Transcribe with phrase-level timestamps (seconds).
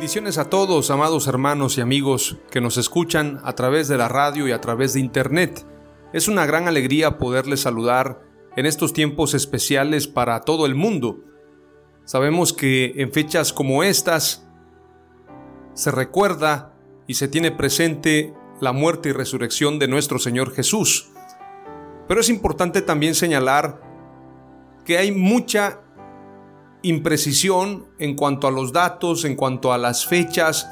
[0.00, 4.48] Bendiciones a todos, amados hermanos y amigos que nos escuchan a través de la radio
[4.48, 5.66] y a través de internet.
[6.14, 8.22] Es una gran alegría poderles saludar
[8.56, 11.22] en estos tiempos especiales para todo el mundo.
[12.06, 14.48] Sabemos que en fechas como estas
[15.74, 16.72] se recuerda
[17.06, 21.10] y se tiene presente la muerte y resurrección de nuestro Señor Jesús.
[22.08, 23.82] Pero es importante también señalar
[24.86, 25.82] que hay mucha
[26.82, 30.68] imprecisión en cuanto a los datos, en cuanto a las fechas,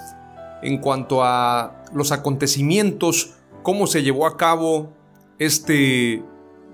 [0.63, 4.93] en cuanto a los acontecimientos, cómo se llevó a cabo
[5.39, 6.23] este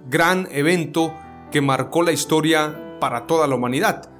[0.09, 1.15] gran evento
[1.51, 4.11] que marcó la historia para toda la humanidad.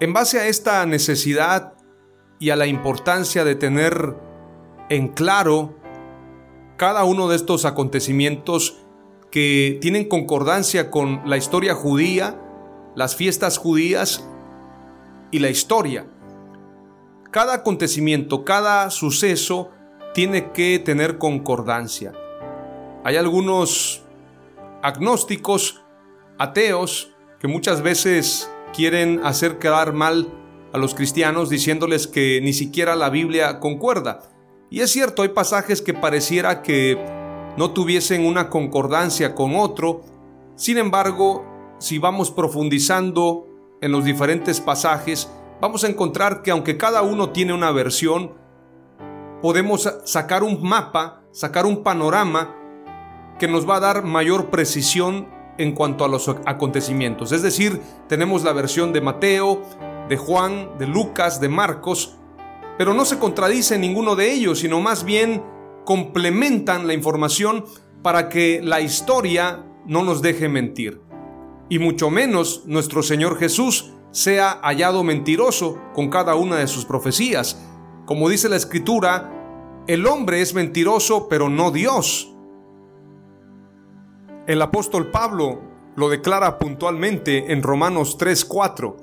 [0.00, 1.74] En base a esta necesidad
[2.38, 4.14] y a la importancia de tener
[4.88, 5.74] en claro
[6.76, 8.78] cada uno de estos acontecimientos
[9.30, 12.40] que tienen concordancia con la historia judía,
[12.96, 14.26] las fiestas judías
[15.30, 16.06] y la historia.
[17.30, 19.70] Cada acontecimiento, cada suceso
[20.14, 22.12] tiene que tener concordancia.
[23.04, 24.02] Hay algunos
[24.82, 25.82] agnósticos,
[26.38, 30.32] ateos, que muchas veces quieren hacer quedar mal
[30.72, 34.22] a los cristianos diciéndoles que ni siquiera la Biblia concuerda.
[34.70, 36.98] Y es cierto, hay pasajes que pareciera que
[37.58, 40.02] no tuviesen una concordancia con otro,
[40.56, 43.46] sin embargo, si vamos profundizando
[43.80, 48.32] en los diferentes pasajes, vamos a encontrar que aunque cada uno tiene una versión,
[49.42, 52.54] podemos sacar un mapa, sacar un panorama
[53.38, 55.28] que nos va a dar mayor precisión
[55.58, 57.32] en cuanto a los acontecimientos.
[57.32, 59.62] Es decir, tenemos la versión de Mateo,
[60.08, 62.16] de Juan, de Lucas, de Marcos,
[62.78, 65.42] pero no se contradice ninguno de ellos, sino más bien
[65.84, 67.64] complementan la información
[68.02, 71.05] para que la historia no nos deje mentir
[71.68, 77.60] y mucho menos nuestro Señor Jesús sea hallado mentiroso con cada una de sus profecías.
[78.06, 79.32] Como dice la Escritura,
[79.86, 82.32] el hombre es mentiroso, pero no Dios.
[84.46, 85.60] El apóstol Pablo
[85.96, 88.96] lo declara puntualmente en Romanos 3:4.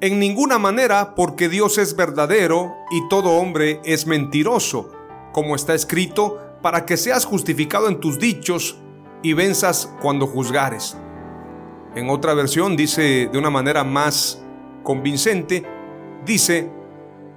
[0.00, 4.92] En ninguna manera, porque Dios es verdadero y todo hombre es mentiroso,
[5.32, 8.78] como está escrito, para que seas justificado en tus dichos
[9.24, 10.96] y venzas cuando juzgares.
[11.98, 14.40] En otra versión dice de una manera más
[14.84, 15.64] convincente,
[16.24, 16.70] dice,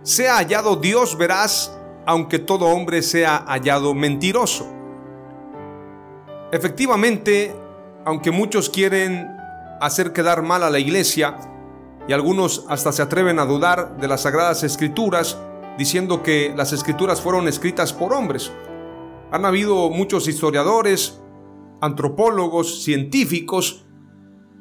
[0.03, 4.71] sea hallado Dios verás, aunque todo hombre sea hallado mentiroso.
[6.51, 7.55] Efectivamente,
[8.05, 9.35] aunque muchos quieren
[9.81, 11.39] hacer quedar mal a la iglesia,
[12.07, 15.39] y algunos hasta se atreven a dudar de las sagradas escrituras,
[15.79, 18.51] diciendo que las escrituras fueron escritas por hombres.
[19.31, 21.19] Han habido muchos historiadores,
[21.81, 23.87] antropólogos, científicos,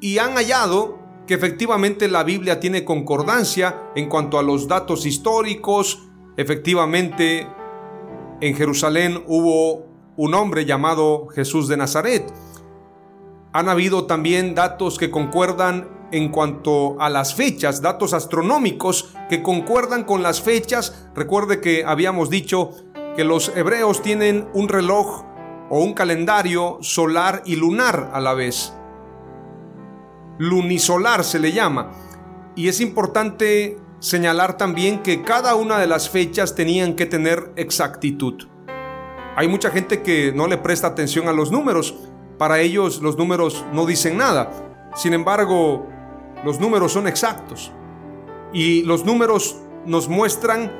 [0.00, 6.08] y han hallado que efectivamente la Biblia tiene concordancia en cuanto a los datos históricos.
[6.36, 7.46] Efectivamente,
[8.40, 9.86] en Jerusalén hubo
[10.16, 12.32] un hombre llamado Jesús de Nazaret.
[13.52, 20.04] Han habido también datos que concuerdan en cuanto a las fechas, datos astronómicos que concuerdan
[20.04, 21.08] con las fechas.
[21.14, 22.70] Recuerde que habíamos dicho
[23.14, 25.24] que los hebreos tienen un reloj
[25.68, 28.72] o un calendario solar y lunar a la vez
[30.40, 31.90] lunisolar se le llama.
[32.56, 38.48] Y es importante señalar también que cada una de las fechas tenían que tener exactitud.
[39.36, 41.94] Hay mucha gente que no le presta atención a los números.
[42.38, 44.50] Para ellos los números no dicen nada.
[44.96, 45.86] Sin embargo,
[46.42, 47.70] los números son exactos.
[48.50, 50.72] Y los números nos muestran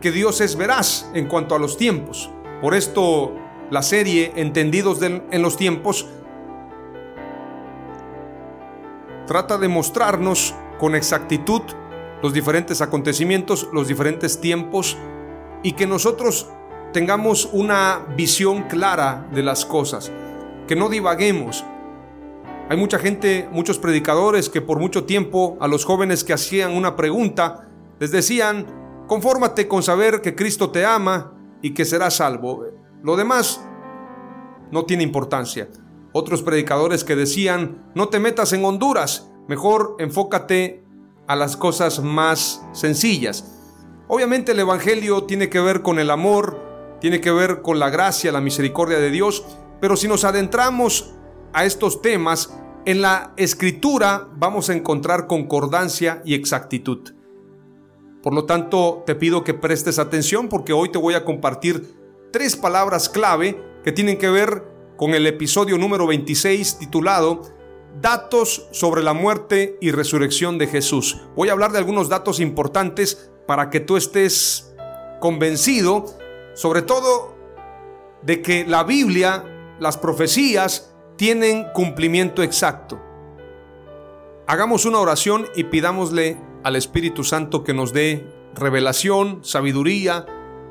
[0.00, 2.28] que Dios es veraz en cuanto a los tiempos.
[2.60, 3.36] Por esto
[3.70, 6.08] la serie Entendidos en los tiempos
[9.30, 11.62] trata de mostrarnos con exactitud
[12.20, 14.98] los diferentes acontecimientos, los diferentes tiempos
[15.62, 16.48] y que nosotros
[16.92, 20.10] tengamos una visión clara de las cosas,
[20.66, 21.64] que no divaguemos.
[22.68, 26.96] Hay mucha gente, muchos predicadores que por mucho tiempo a los jóvenes que hacían una
[26.96, 27.68] pregunta
[28.00, 28.66] les decían,
[29.06, 32.64] confórmate con saber que Cristo te ama y que serás salvo.
[33.04, 33.64] Lo demás
[34.72, 35.68] no tiene importancia.
[36.12, 40.84] Otros predicadores que decían, no te metas en Honduras, mejor enfócate
[41.26, 43.56] a las cosas más sencillas.
[44.08, 46.58] Obviamente el Evangelio tiene que ver con el amor,
[47.00, 49.44] tiene que ver con la gracia, la misericordia de Dios,
[49.80, 51.14] pero si nos adentramos
[51.52, 52.52] a estos temas,
[52.84, 57.14] en la escritura vamos a encontrar concordancia y exactitud.
[58.22, 61.94] Por lo tanto, te pido que prestes atención porque hoy te voy a compartir
[62.32, 64.69] tres palabras clave que tienen que ver
[65.00, 67.40] con el episodio número 26 titulado
[68.02, 71.22] Datos sobre la muerte y resurrección de Jesús.
[71.34, 74.74] Voy a hablar de algunos datos importantes para que tú estés
[75.18, 76.04] convencido,
[76.52, 77.34] sobre todo
[78.20, 83.00] de que la Biblia, las profecías, tienen cumplimiento exacto.
[84.46, 90.26] Hagamos una oración y pidámosle al Espíritu Santo que nos dé revelación, sabiduría,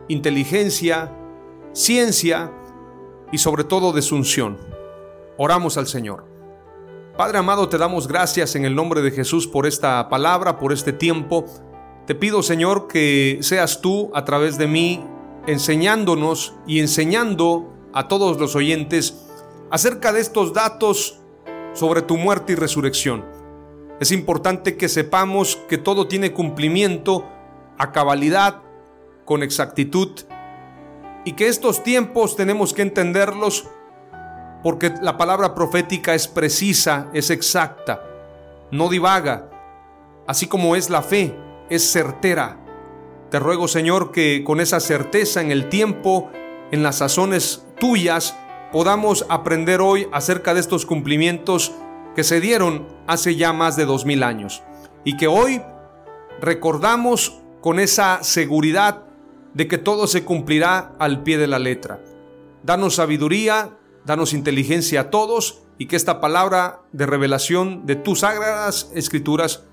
[0.08, 1.18] inteligencia,
[1.74, 2.54] ciencia
[3.32, 4.58] y sobre todo desunción.
[5.38, 6.26] Oramos al Señor.
[7.18, 10.94] Padre amado, te damos gracias en el nombre de Jesús por esta palabra, por este
[10.94, 11.46] tiempo.
[12.08, 15.04] Te pido, Señor, que seas tú a través de mí
[15.46, 19.26] enseñándonos y enseñando a todos los oyentes
[19.72, 21.20] acerca de estos datos
[21.74, 23.26] sobre tu muerte y resurrección.
[24.00, 27.26] Es importante que sepamos que todo tiene cumplimiento
[27.78, 28.62] a cabalidad,
[29.26, 30.12] con exactitud
[31.26, 33.68] y que estos tiempos tenemos que entenderlos
[34.64, 38.04] porque la palabra profética es precisa, es exacta,
[38.72, 39.50] no divaga,
[40.28, 41.36] así como es la fe,
[41.70, 42.58] es certera.
[43.30, 46.30] Te ruego Señor que con esa certeza en el tiempo,
[46.72, 48.36] en las sazones tuyas,
[48.72, 51.74] podamos aprender hoy acerca de estos cumplimientos
[52.16, 54.64] que se dieron hace ya más de dos mil años
[55.04, 55.62] y que hoy
[56.42, 59.04] recordamos con esa seguridad
[59.54, 62.02] de que todo se cumplirá al pie de la letra.
[62.64, 68.92] Danos sabiduría, danos inteligencia a todos y que esta palabra de revelación de tus sagradas
[68.94, 69.66] escrituras,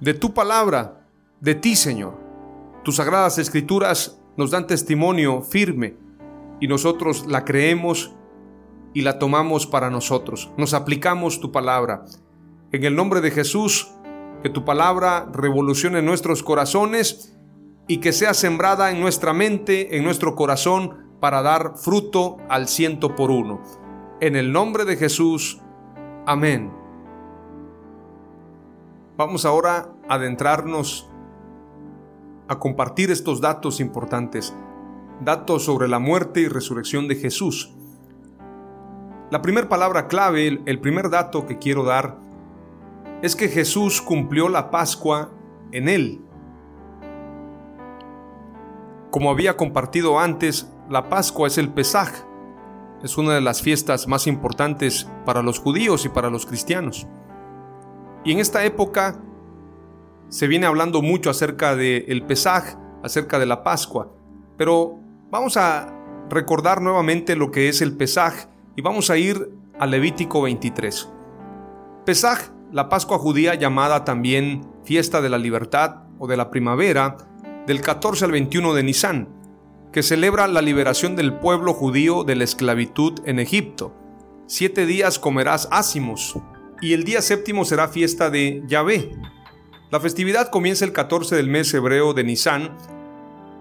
[0.00, 1.06] de tu palabra,
[1.40, 2.18] de ti Señor,
[2.82, 5.96] tus sagradas escrituras nos dan testimonio firme
[6.60, 8.12] y nosotros la creemos
[8.92, 10.50] y la tomamos para nosotros.
[10.56, 12.04] Nos aplicamos tu palabra.
[12.72, 13.90] En el nombre de Jesús,
[14.42, 17.33] que tu palabra revolucione nuestros corazones
[17.86, 23.14] y que sea sembrada en nuestra mente, en nuestro corazón, para dar fruto al ciento
[23.14, 23.62] por uno.
[24.20, 25.60] En el nombre de Jesús,
[26.26, 26.72] amén.
[29.16, 31.10] Vamos ahora a adentrarnos
[32.48, 34.54] a compartir estos datos importantes,
[35.20, 37.74] datos sobre la muerte y resurrección de Jesús.
[39.30, 42.18] La primera palabra clave, el primer dato que quiero dar,
[43.22, 45.32] es que Jesús cumplió la Pascua
[45.72, 46.20] en él.
[49.14, 52.10] Como había compartido antes, la Pascua es el Pesaj.
[53.00, 57.06] Es una de las fiestas más importantes para los judíos y para los cristianos.
[58.24, 59.22] Y en esta época
[60.30, 64.10] se viene hablando mucho acerca del el Pesaj, acerca de la Pascua.
[64.56, 64.98] Pero
[65.30, 65.96] vamos a
[66.28, 71.08] recordar nuevamente lo que es el Pesaj y vamos a ir a Levítico 23.
[72.04, 77.16] Pesaj, la Pascua judía llamada también Fiesta de la Libertad o de la Primavera,
[77.66, 79.28] del 14 al 21 de Nisan,
[79.92, 83.94] que celebra la liberación del pueblo judío de la esclavitud en Egipto.
[84.46, 86.36] Siete días comerás ácimos,
[86.82, 89.12] y el día séptimo será fiesta de Yahvé.
[89.90, 92.76] La festividad comienza el 14 del mes hebreo de Nisan,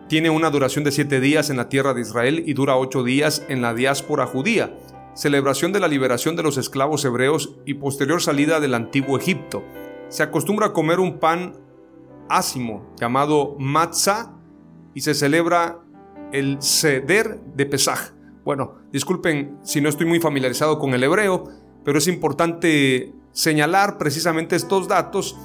[0.07, 3.45] tiene una duración de siete días en la tierra de Israel y dura ocho días
[3.47, 4.75] en la diáspora judía,
[5.15, 9.63] celebración de la liberación de los esclavos hebreos y posterior salida del antiguo Egipto.
[10.09, 11.57] Se acostumbra a comer un pan
[12.29, 14.33] ácimo llamado matzah
[14.93, 15.79] y se celebra
[16.31, 18.11] el Seder de Pesaj.
[18.43, 21.45] Bueno, disculpen si no estoy muy familiarizado con el hebreo,
[21.83, 25.37] pero es importante señalar precisamente estos datos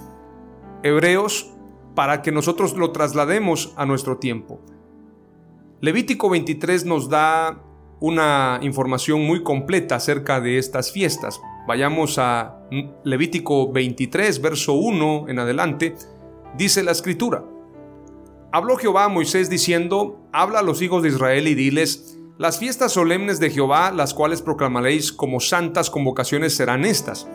[0.83, 1.53] hebreos
[1.95, 4.61] para que nosotros lo traslademos a nuestro tiempo.
[5.81, 7.63] Levítico 23 nos da
[8.01, 11.41] una información muy completa acerca de estas fiestas.
[11.67, 12.61] Vayamos a
[13.05, 15.97] Levítico 23, verso 1 en adelante.
[16.57, 17.45] Dice la escritura,
[18.51, 22.93] Habló Jehová a Moisés diciendo, Habla a los hijos de Israel y diles, las fiestas
[22.93, 27.29] solemnes de Jehová, las cuales proclamaréis como santas convocaciones, serán estas.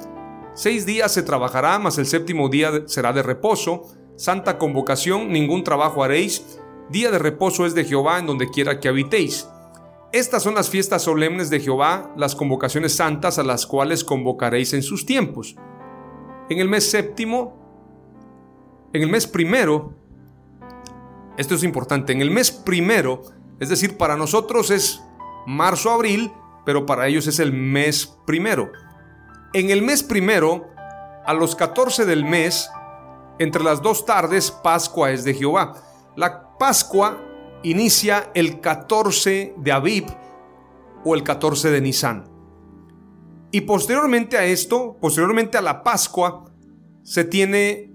[0.55, 3.83] Seis días se trabajará, mas el séptimo día será de reposo.
[4.15, 6.59] Santa convocación, ningún trabajo haréis.
[6.89, 9.47] Día de reposo es de Jehová en donde quiera que habitéis.
[10.13, 14.83] Estas son las fiestas solemnes de Jehová, las convocaciones santas a las cuales convocaréis en
[14.83, 15.55] sus tiempos.
[16.49, 17.62] En el mes séptimo,
[18.93, 19.93] en el mes primero,
[21.37, 23.21] esto es importante, en el mes primero
[23.63, 25.01] es decir, para nosotros es
[25.45, 26.33] marzo-abril,
[26.65, 28.71] pero para ellos es el mes primero.
[29.53, 30.67] En el mes primero,
[31.25, 32.69] a los 14 del mes,
[33.39, 35.75] entre las dos tardes, Pascua es de Jehová.
[36.17, 37.21] La Pascua
[37.63, 40.05] inicia el 14 de Aviv
[41.05, 42.25] o el 14 de Nisan.
[43.51, 46.51] Y posteriormente a esto, posteriormente a la Pascua,
[47.03, 47.92] se tiene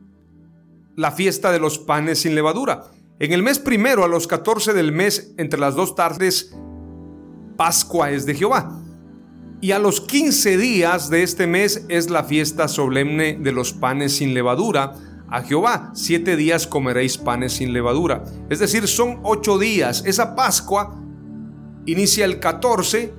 [0.99, 2.87] la fiesta de los panes sin levadura.
[3.21, 6.57] En el mes primero, a los 14 del mes, entre las dos tardes,
[7.57, 8.83] Pascua es de Jehová.
[9.61, 14.17] Y a los 15 días de este mes es la fiesta solemne de los panes
[14.17, 14.95] sin levadura.
[15.29, 18.25] A Jehová, siete días comeréis panes sin levadura.
[18.51, 20.03] Es decir, son ocho días.
[20.05, 21.01] Esa Pascua
[21.87, 23.13] inicia el 14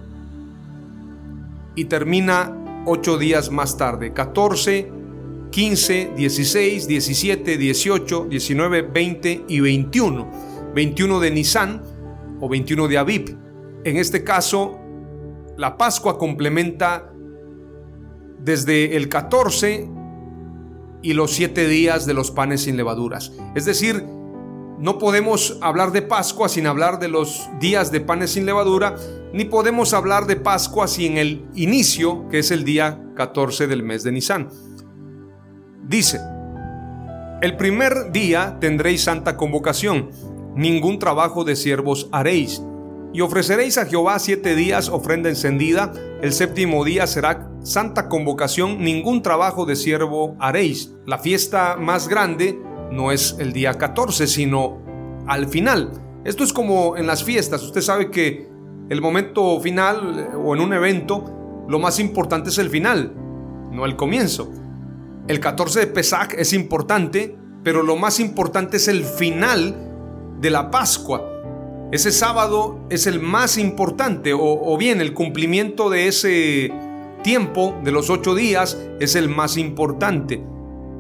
[1.75, 4.11] y termina ocho días más tarde.
[4.11, 4.98] 14,
[5.51, 10.49] 15, 16, 17, 18, 19, 20 y 21.
[10.75, 11.81] 21 de Nisan
[12.39, 13.37] o 21 de Aviv.
[13.83, 14.79] En este caso,
[15.57, 17.11] la Pascua complementa
[18.39, 19.89] desde el 14
[21.01, 23.31] y los 7 días de los panes sin levaduras.
[23.55, 24.03] Es decir,
[24.79, 28.95] no podemos hablar de Pascua sin hablar de los días de panes sin levadura,
[29.33, 34.03] ni podemos hablar de Pascua sin el inicio, que es el día 14 del mes
[34.03, 34.49] de Nisan.
[35.89, 36.21] Dice,
[37.41, 40.11] el primer día tendréis santa convocación,
[40.55, 42.61] ningún trabajo de siervos haréis,
[43.11, 45.91] y ofreceréis a Jehová siete días ofrenda encendida,
[46.21, 50.93] el séptimo día será santa convocación, ningún trabajo de siervo haréis.
[51.07, 52.55] La fiesta más grande
[52.91, 54.77] no es el día 14, sino
[55.25, 55.89] al final.
[56.23, 58.47] Esto es como en las fiestas, usted sabe que
[58.91, 63.11] el momento final eh, o en un evento, lo más importante es el final,
[63.71, 64.51] no el comienzo.
[65.29, 69.75] El 14 de Pesach es importante, pero lo más importante es el final
[70.41, 71.23] de la Pascua.
[71.91, 76.73] Ese sábado es el más importante, o, bien el cumplimiento de ese
[77.21, 80.43] tiempo de los ocho días es el más importante.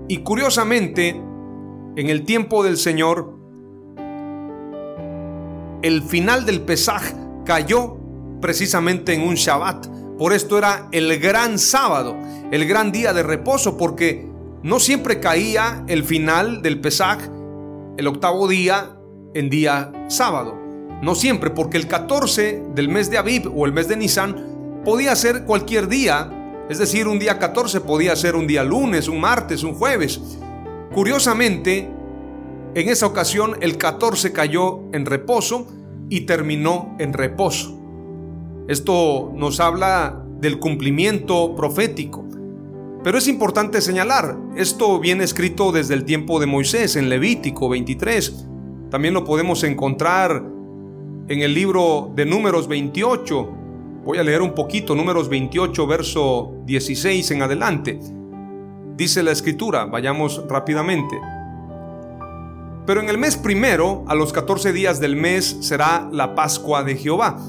[0.07, 1.19] Y curiosamente,
[1.95, 3.35] en el tiempo del Señor,
[5.81, 7.01] el final del Pesaj
[7.45, 7.97] cayó
[8.41, 9.87] precisamente en un Shabbat.
[10.19, 12.17] Por esto era el gran sábado,
[12.51, 14.27] el gran día de reposo, porque
[14.61, 17.19] no siempre caía el final del Pesaj,
[17.97, 18.97] el octavo día,
[19.33, 20.57] en día sábado.
[21.01, 25.15] No siempre, porque el 14 del mes de Aviv o el mes de Nisan podía
[25.15, 26.29] ser cualquier día.
[26.69, 30.19] Es decir, un día 14 podía ser un día lunes, un martes, un jueves.
[30.93, 31.89] Curiosamente,
[32.75, 35.65] en esa ocasión el 14 cayó en reposo
[36.09, 37.78] y terminó en reposo.
[38.69, 42.23] Esto nos habla del cumplimiento profético.
[43.03, 48.45] Pero es importante señalar, esto viene escrito desde el tiempo de Moisés en Levítico 23.
[48.91, 50.43] También lo podemos encontrar
[51.29, 53.49] en el libro de Números 28.
[54.05, 57.99] Voy a leer un poquito, Números 28, verso 16 en adelante.
[58.95, 61.19] Dice la escritura, vayamos rápidamente.
[62.85, 66.95] Pero en el mes primero, a los 14 días del mes, será la Pascua de
[66.97, 67.39] Jehová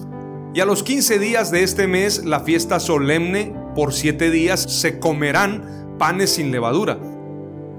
[0.53, 4.99] y a los 15 días de este mes, la fiesta solemne, por siete días se
[4.99, 6.99] comerán panes sin levadura.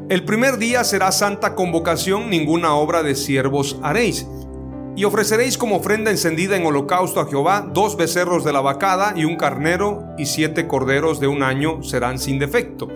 [0.10, 4.26] El primer día será santa convocación, ninguna obra de siervos haréis.
[4.96, 9.26] Y ofreceréis como ofrenda encendida en holocausto a Jehová dos becerros de la vacada y
[9.26, 12.88] un carnero y siete corderos de un año serán sin defecto.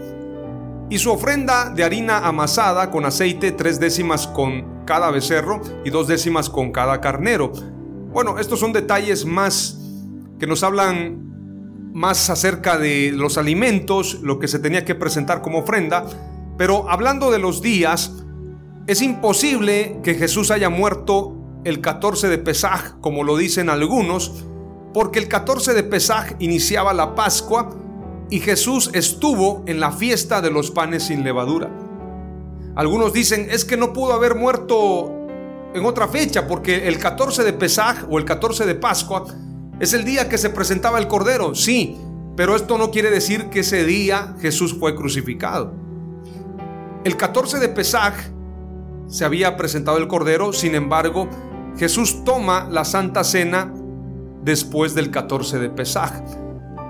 [0.89, 6.07] Y su ofrenda de harina amasada con aceite, tres décimas con cada becerro y dos
[6.07, 7.51] décimas con cada carnero
[8.15, 9.77] bueno, estos son detalles más
[10.39, 15.59] que nos hablan más acerca de los alimentos, lo que se tenía que presentar como
[15.59, 16.05] ofrenda,
[16.57, 18.13] pero hablando de los días,
[18.87, 24.45] es imposible que Jesús haya muerto el 14 de Pesaj, como lo dicen algunos,
[24.93, 27.75] porque el 14 de Pesaj iniciaba la Pascua
[28.29, 31.69] y Jesús estuvo en la fiesta de los panes sin levadura.
[32.77, 35.24] Algunos dicen, es que no pudo haber muerto
[35.73, 39.25] en otra fecha, porque el 14 de Pesaj o el 14 de Pascua
[39.79, 41.97] es el día que se presentaba el Cordero, sí,
[42.35, 45.73] pero esto no quiere decir que ese día Jesús fue crucificado.
[47.03, 48.13] El 14 de Pesaj
[49.07, 51.29] se había presentado el Cordero, sin embargo,
[51.77, 53.73] Jesús toma la Santa Cena
[54.43, 56.11] después del 14 de Pesaj.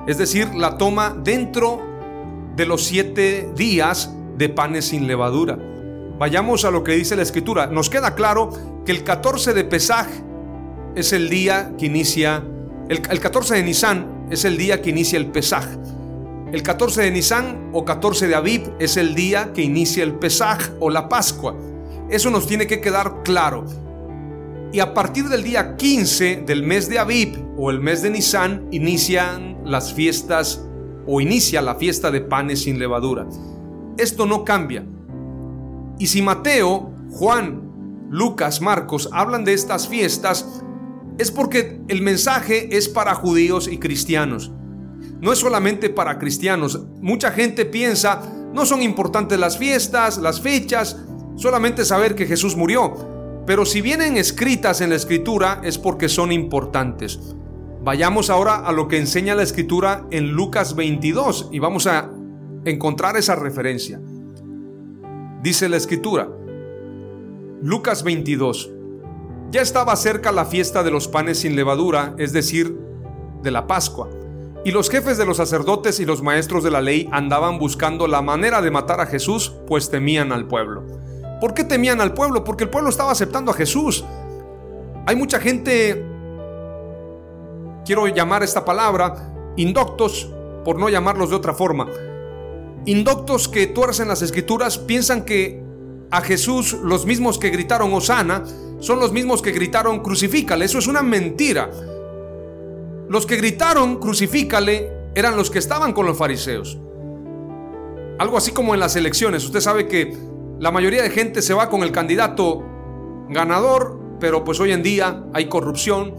[0.07, 1.81] Es decir, la toma dentro
[2.55, 5.57] de los siete días de panes sin levadura.
[6.17, 7.67] Vayamos a lo que dice la Escritura.
[7.67, 8.49] Nos queda claro
[8.85, 10.07] que el 14 de Pesaj
[10.95, 12.41] es el día que inicia,
[12.87, 15.65] el, 14 de Nisan es el día que inicia el Pesaj.
[16.53, 20.59] El 14 de Nisan o 14 de Aviv es el día que inicia el Pesaj
[20.79, 21.53] o la Pascua.
[22.09, 23.65] Eso nos tiene que quedar claro.
[24.71, 28.67] Y a partir del día 15 del mes de Aviv o el mes de Nisan
[28.71, 30.63] inician las fiestas
[31.05, 33.27] o inicia la fiesta de panes sin levadura.
[33.97, 34.85] Esto no cambia.
[35.97, 40.61] Y si Mateo, Juan, Lucas, Marcos hablan de estas fiestas,
[41.17, 44.51] es porque el mensaje es para judíos y cristianos.
[45.21, 46.81] No es solamente para cristianos.
[47.01, 48.21] Mucha gente piensa,
[48.53, 50.97] no son importantes las fiestas, las fechas,
[51.35, 53.43] solamente saber que Jesús murió.
[53.45, 57.19] Pero si vienen escritas en la escritura es porque son importantes.
[57.81, 62.09] Vayamos ahora a lo que enseña la escritura en Lucas 22 y vamos a
[62.65, 64.01] encontrar esa referencia.
[65.45, 66.27] Dice la escritura,
[67.61, 68.71] Lucas 22,
[69.51, 72.75] ya estaba cerca la fiesta de los panes sin levadura, es decir,
[73.43, 74.09] de la Pascua,
[74.63, 78.23] y los jefes de los sacerdotes y los maestros de la ley andaban buscando la
[78.23, 80.81] manera de matar a Jesús, pues temían al pueblo.
[81.39, 82.43] ¿Por qué temían al pueblo?
[82.43, 84.03] Porque el pueblo estaba aceptando a Jesús.
[85.05, 86.03] Hay mucha gente,
[87.85, 90.27] quiero llamar esta palabra, indoctos,
[90.63, 91.85] por no llamarlos de otra forma.
[92.85, 95.61] Indoctos que tuercen las escrituras piensan que
[96.11, 98.43] a Jesús los mismos que gritaron Osana
[98.79, 100.65] son los mismos que gritaron crucifícale.
[100.65, 101.71] Eso es una mentira.
[103.09, 106.77] Los que gritaron crucifícale eran los que estaban con los fariseos.
[108.19, 109.43] Algo así como en las elecciones.
[109.45, 110.15] Usted sabe que
[110.59, 112.63] la mayoría de gente se va con el candidato
[113.29, 116.15] ganador, pero pues hoy en día hay corrupción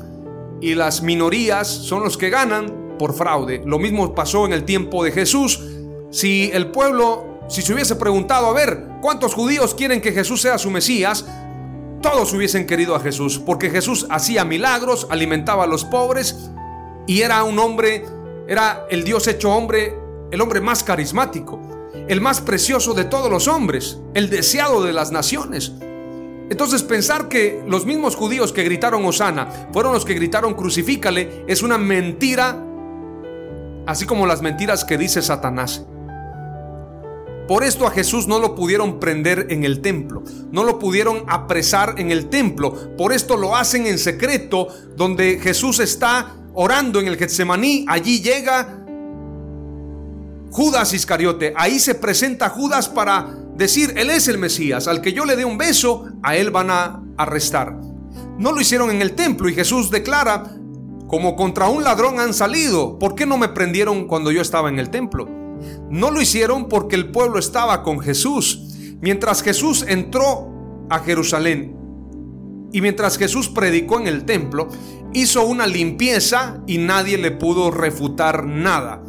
[0.61, 3.63] y las minorías son los que ganan por fraude.
[3.65, 5.76] Lo mismo pasó en el tiempo de Jesús.
[6.11, 10.59] Si el pueblo, si se hubiese preguntado, a ver, ¿cuántos judíos quieren que Jesús sea
[10.59, 11.27] su Mesías?
[12.03, 16.51] Todos hubiesen querido a Jesús, porque Jesús hacía milagros, alimentaba a los pobres
[17.07, 18.05] y era un hombre,
[18.49, 19.95] era el Dios hecho hombre,
[20.31, 21.61] el hombre más carismático
[22.09, 25.73] el más precioso de todos los hombres, el deseado de las naciones.
[26.49, 31.63] Entonces pensar que los mismos judíos que gritaron Osana fueron los que gritaron crucifícale es
[31.63, 32.63] una mentira,
[33.87, 35.85] así como las mentiras que dice Satanás.
[37.49, 41.95] Por esto a Jesús no lo pudieron prender en el templo, no lo pudieron apresar
[41.99, 42.97] en el templo.
[42.97, 47.85] Por esto lo hacen en secreto, donde Jesús está orando en el Getsemaní.
[47.89, 48.85] Allí llega
[50.51, 51.55] Judas Iscariote.
[51.57, 55.45] Ahí se presenta Judas para decir, Él es el Mesías, al que yo le dé
[55.45, 57.79] un beso, a Él van a arrestar.
[58.39, 60.45] No lo hicieron en el templo y Jesús declara,
[61.07, 64.81] como contra un ladrón han salido, ¿por qué no me prendieron cuando yo estaba en
[64.81, 65.46] el templo?
[65.91, 68.63] No lo hicieron porque el pueblo estaba con Jesús.
[69.01, 71.77] Mientras Jesús entró a Jerusalén
[72.73, 74.69] y mientras Jesús predicó en el templo,
[75.13, 79.03] hizo una limpieza y nadie le pudo refutar nada.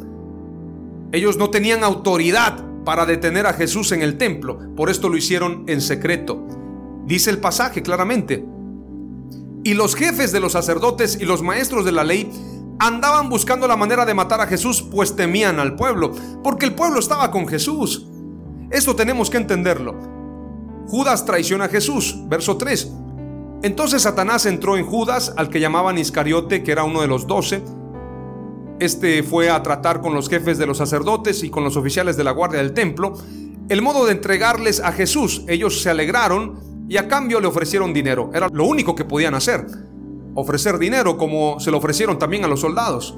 [1.12, 5.64] Ellos no tenían autoridad para detener a Jesús en el templo, por esto lo hicieron
[5.66, 6.46] en secreto.
[7.04, 8.44] Dice el pasaje claramente.
[9.64, 12.30] Y los jefes de los sacerdotes y los maestros de la ley
[12.78, 16.12] andaban buscando la manera de matar a Jesús, pues temían al pueblo,
[16.42, 18.06] porque el pueblo estaba con Jesús.
[18.70, 19.94] Esto tenemos que entenderlo.
[20.88, 22.92] Judas traiciona a Jesús, verso 3.
[23.62, 27.62] Entonces Satanás entró en Judas, al que llamaban Iscariote, que era uno de los doce,
[28.78, 32.22] este fue a tratar con los jefes de los sacerdotes y con los oficiales de
[32.22, 33.14] la guardia del templo
[33.68, 35.44] el modo de entregarles a Jesús.
[35.46, 38.30] Ellos se alegraron y a cambio le ofrecieron dinero.
[38.32, 39.66] Era lo único que podían hacer.
[40.34, 43.16] Ofrecer dinero como se lo ofrecieron también a los soldados.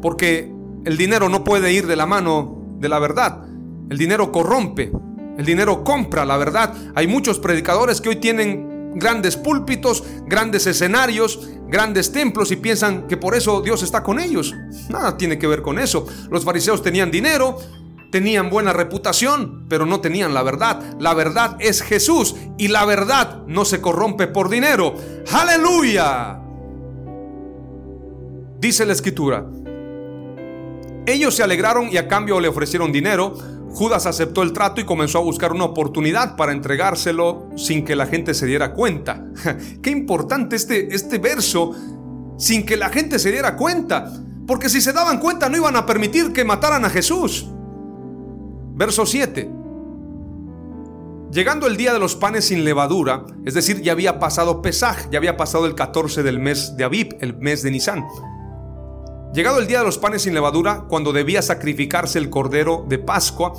[0.00, 0.52] Porque
[0.84, 3.44] el dinero no puede ir de la mano de la verdad.
[3.90, 4.92] El dinero corrompe.
[5.36, 6.74] El dinero compra la verdad.
[6.94, 13.16] Hay muchos predicadores que hoy tienen grandes púlpitos, grandes escenarios, grandes templos y piensan que
[13.16, 14.54] por eso Dios está con ellos.
[14.88, 16.06] Nada tiene que ver con eso.
[16.30, 17.58] Los fariseos tenían dinero,
[18.10, 20.96] tenían buena reputación, pero no tenían la verdad.
[20.98, 24.94] La verdad es Jesús y la verdad no se corrompe por dinero.
[25.32, 26.40] Aleluya.
[28.58, 29.46] Dice la escritura.
[31.06, 33.34] Ellos se alegraron y a cambio le ofrecieron dinero
[33.70, 38.06] Judas aceptó el trato y comenzó a buscar una oportunidad para entregárselo sin que la
[38.06, 39.24] gente se diera cuenta.
[39.82, 41.74] Qué importante este, este verso,
[42.38, 44.10] sin que la gente se diera cuenta,
[44.46, 47.46] porque si se daban cuenta no iban a permitir que mataran a Jesús.
[48.78, 49.50] Verso 7.
[51.32, 55.18] Llegando el día de los panes sin levadura, es decir, ya había pasado Pesaj, ya
[55.18, 58.06] había pasado el 14 del mes de Abib, el mes de Nisan.
[59.34, 63.52] Llegado el día de los panes sin levadura, cuando debía sacrificarse el cordero de Pascua,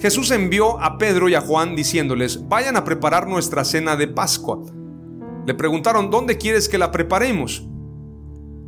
[0.00, 4.58] Jesús envió a Pedro y a Juan diciéndoles, vayan a preparar nuestra cena de Pascua.
[5.46, 7.64] Le preguntaron, ¿dónde quieres que la preparemos?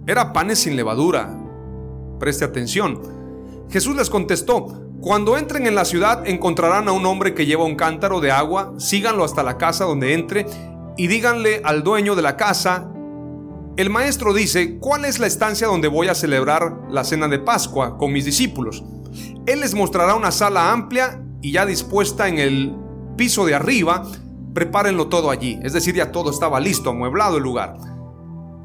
[0.06, 1.36] Era panes sin levadura.
[2.20, 3.02] Preste atención.
[3.68, 7.76] Jesús les contestó, cuando entren en la ciudad encontrarán a un hombre que lleva un
[7.76, 10.46] cántaro de agua, síganlo hasta la casa donde entre
[10.96, 12.90] y díganle al dueño de la casa,
[13.76, 17.96] el maestro dice, ¿cuál es la estancia donde voy a celebrar la cena de Pascua
[17.98, 18.82] con mis discípulos?
[19.46, 22.74] Él les mostrará una sala amplia y ya dispuesta en el
[23.16, 24.02] piso de arriba,
[24.54, 27.76] prepárenlo todo allí, es decir, ya todo estaba listo, amueblado el lugar.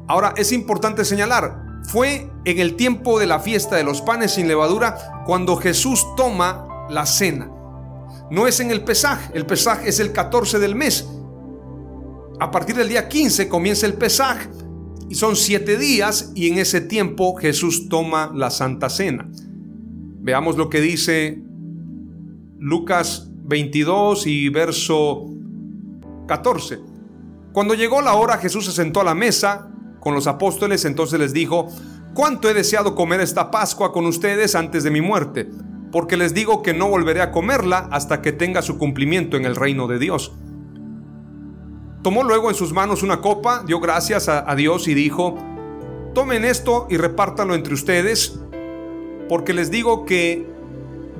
[0.08, 4.48] Ahora es importante señalar, fue en el tiempo de la fiesta de los panes sin
[4.48, 7.50] levadura cuando Jesús toma la cena.
[8.30, 11.08] No es en el Pesaj, el Pesaj es el 14 del mes.
[12.40, 14.38] A partir del día 15 comienza el Pesaj
[15.08, 19.28] y son siete días y en ese tiempo Jesús toma la Santa Cena.
[20.20, 21.42] Veamos lo que dice
[22.58, 25.26] Lucas 22 y verso
[26.26, 26.80] 14.
[27.52, 29.71] Cuando llegó la hora Jesús se sentó a la mesa
[30.02, 31.68] con los apóstoles, entonces les dijo,
[32.12, 35.48] ¿cuánto he deseado comer esta Pascua con ustedes antes de mi muerte?
[35.92, 39.54] Porque les digo que no volveré a comerla hasta que tenga su cumplimiento en el
[39.54, 40.32] reino de Dios.
[42.02, 45.38] Tomó luego en sus manos una copa, dio gracias a, a Dios y dijo,
[46.14, 48.40] tomen esto y repártanlo entre ustedes,
[49.28, 50.50] porque les digo que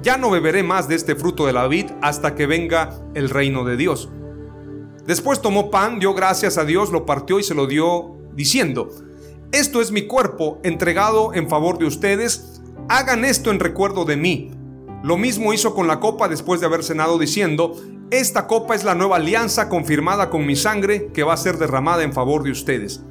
[0.03, 3.63] ya no beberé más de este fruto de la vid hasta que venga el reino
[3.63, 4.11] de Dios.
[5.07, 8.91] Después tomó pan, dio gracias a Dios, lo partió y se lo dio diciendo,
[9.53, 14.51] esto es mi cuerpo entregado en favor de ustedes, hagan esto en recuerdo de mí.
[15.03, 17.77] Lo mismo hizo con la copa después de haber cenado diciendo,
[18.11, 22.03] esta copa es la nueva alianza confirmada con mi sangre que va a ser derramada
[22.03, 23.03] en favor de ustedes.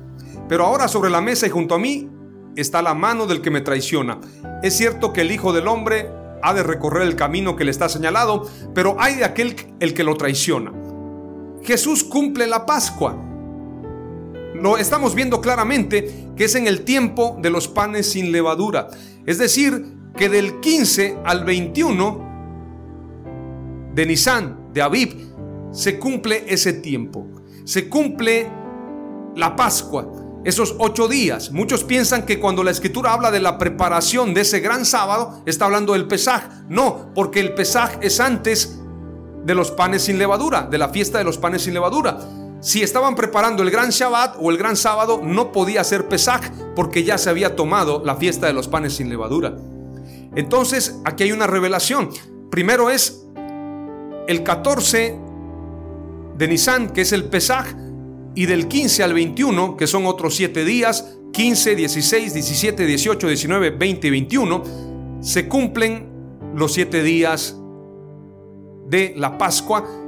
[0.48, 2.10] Pero ahora sobre la mesa y junto a mí
[2.56, 4.20] está la mano del que me traiciona.
[4.64, 6.10] Es cierto que el Hijo del Hombre
[6.42, 10.04] ha de recorrer el camino que le está señalado, pero hay de aquel el que
[10.04, 10.74] lo traiciona.
[11.64, 13.31] Jesús cumple la Pascua
[14.62, 18.90] lo estamos viendo claramente que es en el tiempo de los panes sin levadura.
[19.26, 22.32] Es decir, que del 15 al 21
[23.96, 25.16] de Nisan, de Abib,
[25.72, 27.28] se cumple ese tiempo.
[27.66, 28.50] Se cumple
[29.36, 30.12] la Pascua,
[30.44, 31.52] esos ocho días.
[31.52, 35.66] Muchos piensan que cuando la escritura habla de la preparación de ese gran sábado, está
[35.66, 36.44] hablando del Pesaj.
[36.70, 38.80] No, porque el Pesaj es antes
[39.44, 42.20] de los panes sin levadura, de la fiesta de los panes sin levadura.
[42.62, 46.42] Si estaban preparando el gran Shabbat o el gran sábado, no podía ser Pesaj
[46.76, 49.58] porque ya se había tomado la fiesta de los panes sin levadura.
[50.36, 52.10] Entonces, aquí hay una revelación.
[52.52, 53.26] Primero es
[54.28, 55.18] el 14
[56.38, 57.66] de Nisan, que es el Pesaj,
[58.36, 63.72] y del 15 al 21, que son otros 7 días, 15, 16, 17, 18, 19,
[63.72, 64.64] 20 y 21,
[65.20, 66.08] se cumplen
[66.56, 67.58] los 7 días
[68.88, 70.01] de la Pascua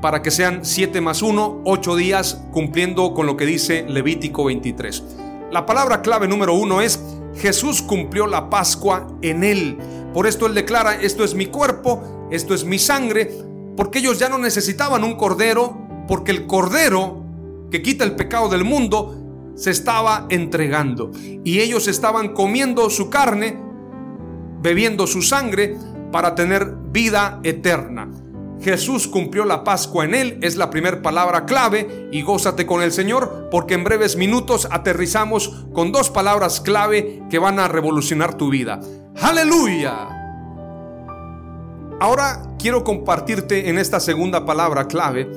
[0.00, 5.02] para que sean 7 más 1, 8 días cumpliendo con lo que dice Levítico 23.
[5.50, 7.00] La palabra clave número 1 es
[7.36, 9.78] Jesús cumplió la Pascua en él.
[10.14, 13.30] Por esto él declara, esto es mi cuerpo, esto es mi sangre,
[13.76, 15.76] porque ellos ya no necesitaban un cordero,
[16.08, 17.24] porque el cordero
[17.70, 21.10] que quita el pecado del mundo se estaba entregando.
[21.44, 23.58] Y ellos estaban comiendo su carne,
[24.62, 25.76] bebiendo su sangre
[26.10, 28.08] para tener vida eterna.
[28.62, 32.92] Jesús cumplió la Pascua en él, es la primera palabra clave y gózate con el
[32.92, 38.50] Señor porque en breves minutos aterrizamos con dos palabras clave que van a revolucionar tu
[38.50, 38.80] vida.
[39.20, 40.08] Aleluya.
[42.00, 45.28] Ahora quiero compartirte en esta segunda palabra clave.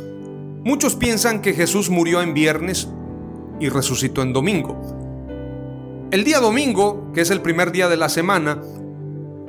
[0.64, 2.90] Muchos piensan que Jesús murió en viernes
[3.60, 5.04] y resucitó en domingo.
[6.12, 8.62] El día domingo, que es el primer día de la semana,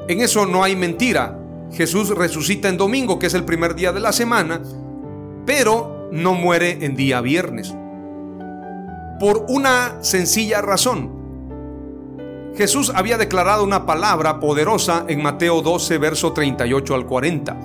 [0.09, 1.39] en eso no hay mentira.
[1.73, 4.61] Jesús resucita en domingo, que es el primer día de la semana,
[5.47, 7.75] pero no muere en día viernes.
[9.19, 11.11] Por una sencilla razón.
[12.57, 17.57] Jesús había declarado una palabra poderosa en Mateo 12, verso 38 al 40.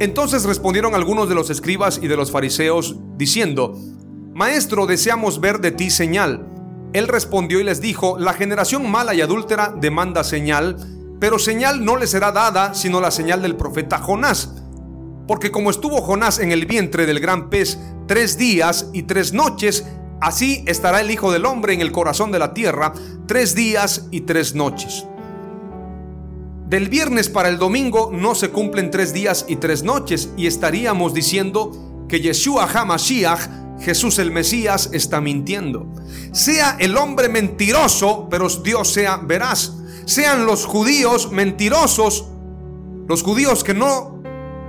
[0.00, 3.76] Entonces respondieron algunos de los escribas y de los fariseos, diciendo,
[4.32, 6.46] Maestro, deseamos ver de ti señal.
[6.94, 10.76] Él respondió y les dijo, La generación mala y adúltera demanda señal,
[11.20, 14.54] pero señal no le será dada sino la señal del profeta Jonás.
[15.28, 17.78] Porque como estuvo Jonás en el vientre del gran pez
[18.08, 19.84] tres días y tres noches,
[20.20, 22.92] así estará el Hijo del Hombre en el corazón de la tierra
[23.28, 25.06] tres días y tres noches.
[26.66, 31.12] del viernes para el domingo no se cumplen tres días y tres noches y estaríamos
[31.12, 33.40] diciendo que Yeshua HaMashiach,
[33.80, 35.92] Jesús el Mesías, está mintiendo.
[36.32, 39.79] Sea el hombre mentiroso, pero Dios sea veraz.
[40.04, 42.28] Sean los judíos mentirosos,
[43.06, 44.22] los judíos que no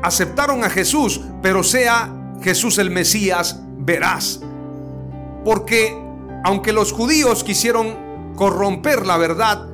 [0.04, 4.40] aceptaron a Jesús, pero sea Jesús el Mesías veraz.
[5.44, 5.98] Porque
[6.44, 9.68] aunque los judíos quisieron corromper la verdad,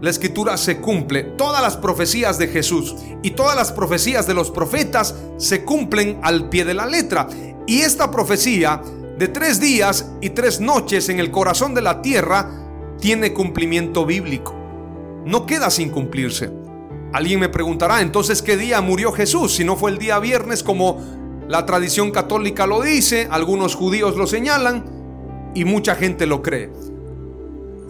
[0.00, 1.22] la escritura se cumple.
[1.22, 6.48] Todas las profecías de Jesús y todas las profecías de los profetas se cumplen al
[6.48, 7.28] pie de la letra.
[7.66, 8.82] Y esta profecía
[9.16, 12.50] de tres días y tres noches en el corazón de la tierra
[13.00, 14.61] tiene cumplimiento bíblico.
[15.24, 16.50] No queda sin cumplirse.
[17.12, 19.54] Alguien me preguntará, entonces, ¿qué día murió Jesús?
[19.54, 21.00] Si no fue el día viernes como
[21.48, 24.84] la tradición católica lo dice, algunos judíos lo señalan
[25.54, 26.72] y mucha gente lo cree.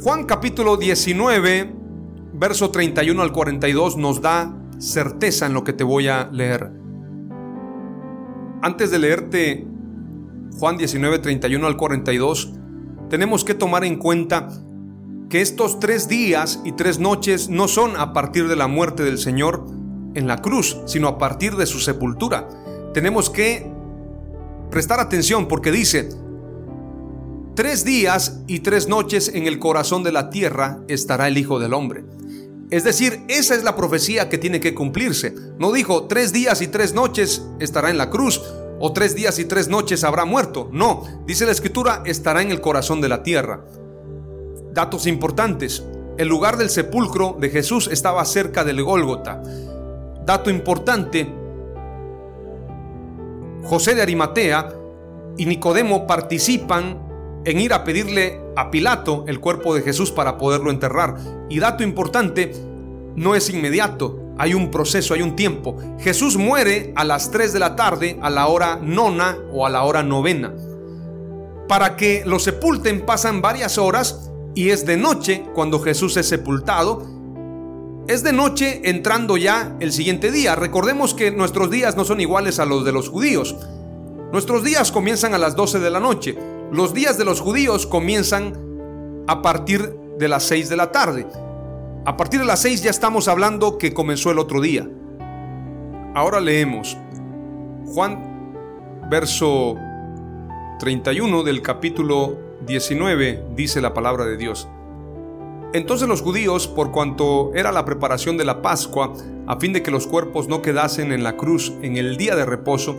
[0.03, 1.83] Juan capítulo 19
[2.33, 6.73] verso 31 al 42 nos da certeza en lo que te voy a leer.
[8.63, 9.67] Antes de leerte
[10.59, 12.53] Juan 19, 31 al 42,
[13.09, 14.49] tenemos que tomar en cuenta
[15.33, 19.17] que estos tres días y tres noches no son a partir de la muerte del
[19.17, 19.65] Señor
[20.15, 22.51] en la cruz, sino a partir de su sepultura.
[22.93, 23.67] Tenemos que
[24.71, 26.11] prestar atención porque dice,
[27.57, 31.73] tres días y tres noches en el corazón de la tierra estará el Hijo del
[31.73, 32.05] Hombre.
[32.71, 35.35] Es decir, esa es la profecía que tiene que cumplirse.
[35.59, 38.43] No dijo tres días y tres noches estará en la cruz
[38.79, 40.69] o tres días y tres noches habrá muerto.
[40.75, 43.65] No, dice la escritura, estará en el corazón de la tierra.
[44.73, 45.85] Datos importantes.
[46.17, 49.43] El lugar del sepulcro de Jesús estaba cerca del Gólgota.
[50.25, 51.31] Dato importante.
[53.65, 54.73] José de Arimatea
[55.37, 60.71] y Nicodemo participan en ir a pedirle a Pilato el cuerpo de Jesús para poderlo
[60.71, 61.17] enterrar.
[61.51, 62.53] Y dato importante,
[63.15, 65.77] no es inmediato, hay un proceso, hay un tiempo.
[65.99, 69.83] Jesús muere a las 3 de la tarde, a la hora nona o a la
[69.83, 70.55] hora novena.
[71.69, 77.07] Para que lo sepulten pasan varias horas y es de noche cuando Jesús es sepultado.
[78.09, 80.55] Es de noche entrando ya el siguiente día.
[80.57, 83.57] Recordemos que nuestros días no son iguales a los de los judíos.
[84.33, 86.37] Nuestros días comienzan a las 12 de la noche.
[86.73, 88.55] Los días de los judíos comienzan
[89.29, 91.27] a partir de las 6 de la tarde.
[92.05, 94.89] A partir de las 6 ya estamos hablando que comenzó el otro día.
[96.15, 96.97] Ahora leemos
[97.87, 99.77] Juan verso
[100.79, 104.69] 31 del capítulo 19 dice la palabra de Dios.
[105.73, 109.15] Entonces los judíos, por cuanto era la preparación de la Pascua,
[109.47, 112.45] a fin de que los cuerpos no quedasen en la cruz en el día de
[112.45, 112.97] reposo,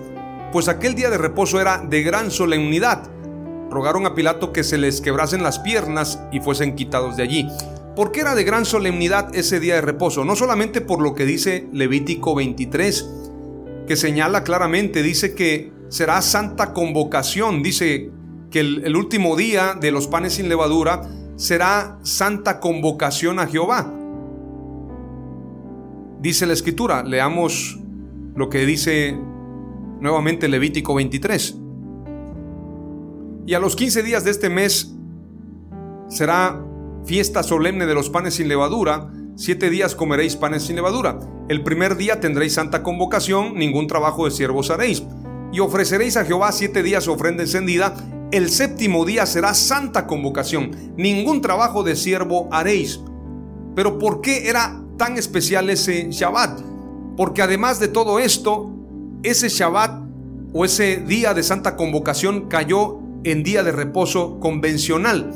[0.52, 3.10] pues aquel día de reposo era de gran solemnidad,
[3.70, 7.48] rogaron a Pilato que se les quebrasen las piernas y fuesen quitados de allí.
[7.96, 10.26] ¿Por qué era de gran solemnidad ese día de reposo?
[10.26, 13.10] No solamente por lo que dice Levítico 23,
[13.88, 18.10] que señala claramente, dice que será santa convocación, dice
[18.54, 23.92] que el, último día de los panes sin levadura será santa convocación a Jehová.
[26.22, 27.80] Dice la escritura, leamos
[28.36, 29.18] lo que dice
[30.00, 31.58] nuevamente Levítico 23.
[33.48, 34.94] Y a los 15 días de este mes
[36.08, 36.64] será
[37.06, 39.12] fiesta solemne de los panes sin levadura.
[39.36, 41.20] Siete días comeréis panes sin levadura.
[41.50, 45.02] El primer día tendréis santa convocación, ningún trabajo de siervos haréis.
[45.52, 47.96] Y ofreceréis a Jehová siete días ofrenda encendida.
[48.34, 53.00] El séptimo día será santa convocación, ningún trabajo de siervo haréis.
[53.76, 56.60] Pero ¿por qué era tan especial ese Shabbat?
[57.16, 58.74] Porque además de todo esto,
[59.22, 60.02] ese Shabbat
[60.52, 65.32] o ese día de santa convocación cayó en día de reposo convencional.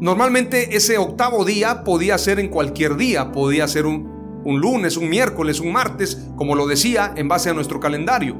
[0.00, 5.10] Normalmente ese octavo día podía ser en cualquier día, podía ser un, un, lunes, un
[5.10, 8.38] miércoles, un martes, como lo decía en base a nuestro calendario.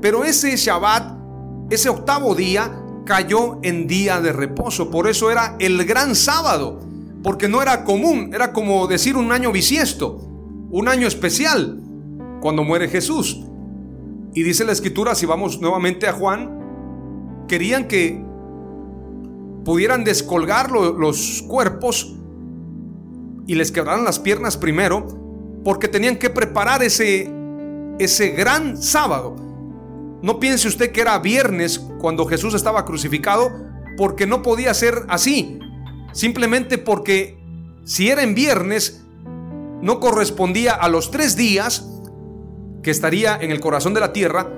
[0.00, 1.19] Pero ese Shabbat,
[1.70, 4.90] ese octavo día, cayó en día de reposo.
[4.90, 6.80] Por eso era el gran sábado,
[7.22, 10.16] porque no era común, era como decir un año bisiesto,
[10.70, 11.80] un año especial,
[12.40, 13.40] cuando muere Jesús.
[14.34, 18.22] Y dice la escritura, si vamos nuevamente a Juan, querían que
[19.64, 22.16] pudieran descolgar los cuerpos
[23.46, 25.06] y les quebraran las piernas primero,
[25.64, 27.30] porque tenían que preparar ese,
[27.98, 29.49] ese gran sábado.
[30.22, 33.50] No piense usted que era viernes cuando Jesús estaba crucificado,
[33.96, 35.58] porque no podía ser así.
[36.12, 37.38] Simplemente porque
[37.84, 39.02] si era en viernes,
[39.80, 41.86] no correspondía a los tres días
[42.82, 44.50] que estaría en el corazón de la tierra,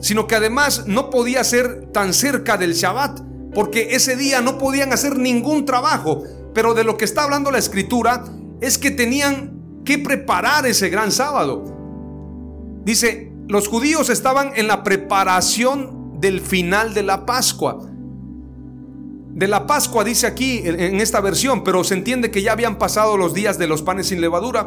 [0.00, 3.20] sino que además no podía ser tan cerca del Shabbat,
[3.54, 6.22] porque ese día no podían hacer ningún trabajo.
[6.54, 8.24] Pero de lo que está hablando la escritura
[8.60, 11.64] es que tenían que preparar ese gran sábado.
[12.84, 17.78] Dice, los judíos estaban en la preparación del final de la Pascua.
[19.30, 23.16] De la Pascua dice aquí en esta versión, pero se entiende que ya habían pasado
[23.16, 24.66] los días de los panes sin levadura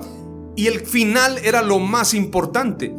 [0.56, 2.94] y el final era lo más importante.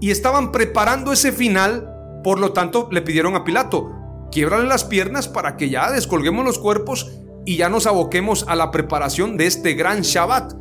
[0.00, 1.92] Y estaban preparando ese final,
[2.24, 3.92] por lo tanto le pidieron a Pilato,
[4.30, 7.10] quiebrale las piernas para que ya descolguemos los cuerpos
[7.44, 10.54] y ya nos aboquemos a la preparación de este gran Shabbat.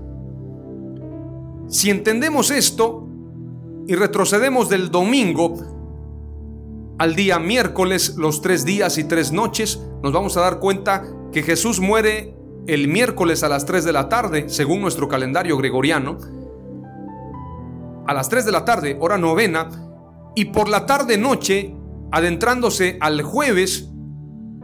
[1.70, 3.08] Si entendemos esto
[3.88, 5.56] y retrocedemos del domingo
[7.00, 11.41] al día miércoles, los tres días y tres noches, nos vamos a dar cuenta que
[11.41, 12.36] Jesús muere
[12.67, 16.17] el miércoles a las 3 de la tarde, según nuestro calendario gregoriano,
[18.06, 19.70] a las 3 de la tarde, hora novena,
[20.36, 21.76] y por la tarde noche,
[22.12, 23.89] adentrándose al jueves,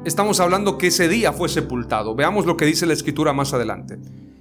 [0.05, 2.15] estamos hablando que ese día fue sepultado.
[2.15, 3.99] Veamos lo que dice la escritura más adelante.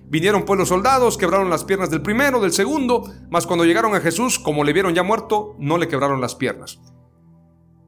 [0.08, 4.00] Vinieron pues los soldados, quebraron las piernas del primero, del segundo, mas cuando llegaron a
[4.00, 6.78] Jesús, como le vieron ya muerto, no le quebraron las piernas.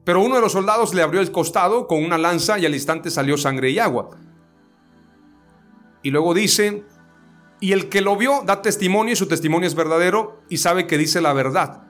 [0.03, 3.09] Pero uno de los soldados le abrió el costado con una lanza y al instante
[3.09, 4.09] salió sangre y agua.
[6.03, 6.83] Y luego dice,
[7.61, 10.97] y el que lo vio da testimonio y su testimonio es verdadero y sabe que
[10.97, 11.83] dice la verdad.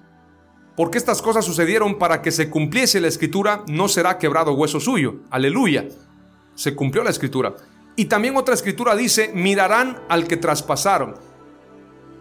[0.75, 5.21] Porque estas cosas sucedieron para que se cumpliese la escritura, no será quebrado hueso suyo.
[5.29, 5.87] Aleluya.
[6.55, 7.55] Se cumplió la escritura.
[7.99, 11.15] Y también otra escritura dice, mirarán al que traspasaron.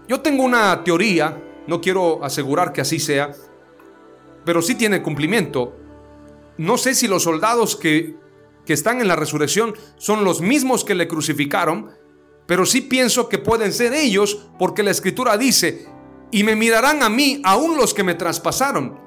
[0.08, 3.30] Yo tengo una teoría, no quiero asegurar que así sea,
[4.44, 5.76] pero sí tiene cumplimiento.
[6.56, 8.16] No sé si los soldados que
[8.66, 11.92] que están en la resurrección son los mismos que le crucificaron,
[12.46, 15.86] pero sí pienso que pueden ser ellos porque la escritura dice,
[16.32, 18.98] y me mirarán a mí aún los que me traspasaron,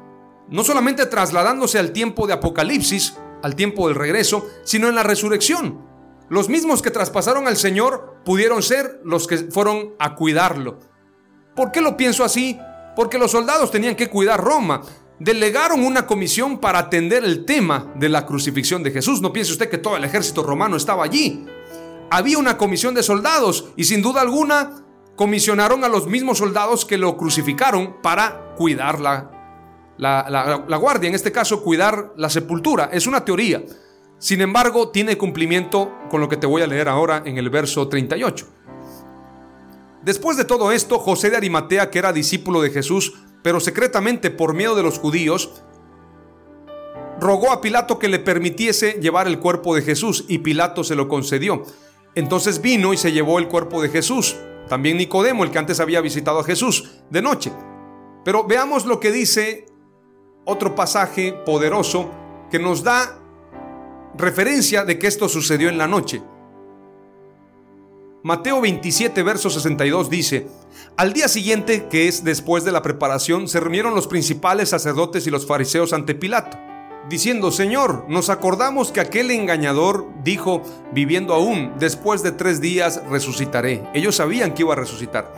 [0.49, 5.90] no solamente trasladándose al tiempo de Apocalipsis, al tiempo del regreso, sino en la resurrección.
[6.31, 10.79] Los mismos que traspasaron al Señor pudieron ser los que fueron a cuidarlo.
[11.55, 12.57] ¿Por qué lo pienso así?
[12.95, 14.81] Porque los soldados tenían que cuidar Roma
[15.19, 19.21] delegaron una comisión para atender el tema de la crucifixión de Jesús.
[19.21, 21.45] No piense usted que todo el ejército romano estaba allí.
[22.09, 24.83] Había una comisión de soldados y sin duda alguna
[25.17, 29.29] comisionaron a los mismos soldados que lo crucificaron para cuidar la,
[29.99, 32.89] la, guardia, en este caso cuidar la sepultura.
[32.91, 33.61] Es una teoría.
[34.21, 37.87] Sin embargo, tiene cumplimiento con lo que te voy a leer ahora en el verso
[37.87, 38.47] 38.
[40.03, 44.53] Después de todo esto, José de Arimatea, que era discípulo de Jesús, pero secretamente por
[44.53, 45.63] miedo de los judíos,
[47.19, 51.07] rogó a Pilato que le permitiese llevar el cuerpo de Jesús y Pilato se lo
[51.07, 51.63] concedió.
[52.13, 54.35] Entonces vino y se llevó el cuerpo de Jesús.
[54.69, 57.51] También Nicodemo, el que antes había visitado a Jesús, de noche.
[58.23, 59.65] Pero veamos lo que dice
[60.45, 62.11] otro pasaje poderoso
[62.51, 63.17] que nos da
[64.17, 66.21] referencia de que esto sucedió en la noche.
[68.23, 70.47] Mateo 27, verso 62 dice,
[70.95, 75.31] Al día siguiente, que es después de la preparación, se reunieron los principales sacerdotes y
[75.31, 76.57] los fariseos ante Pilato,
[77.09, 80.61] diciendo, Señor, nos acordamos que aquel engañador dijo,
[80.93, 83.83] viviendo aún, después de tres días resucitaré.
[83.95, 85.33] Ellos sabían que iba a resucitar.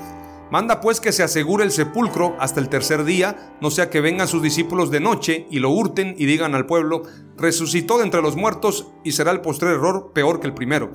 [0.53, 4.27] Manda pues que se asegure el sepulcro hasta el tercer día, no sea que vengan
[4.27, 7.01] sus discípulos de noche y lo hurten y digan al pueblo,
[7.35, 10.91] resucitó de entre los muertos y será el postrer error peor que el primero.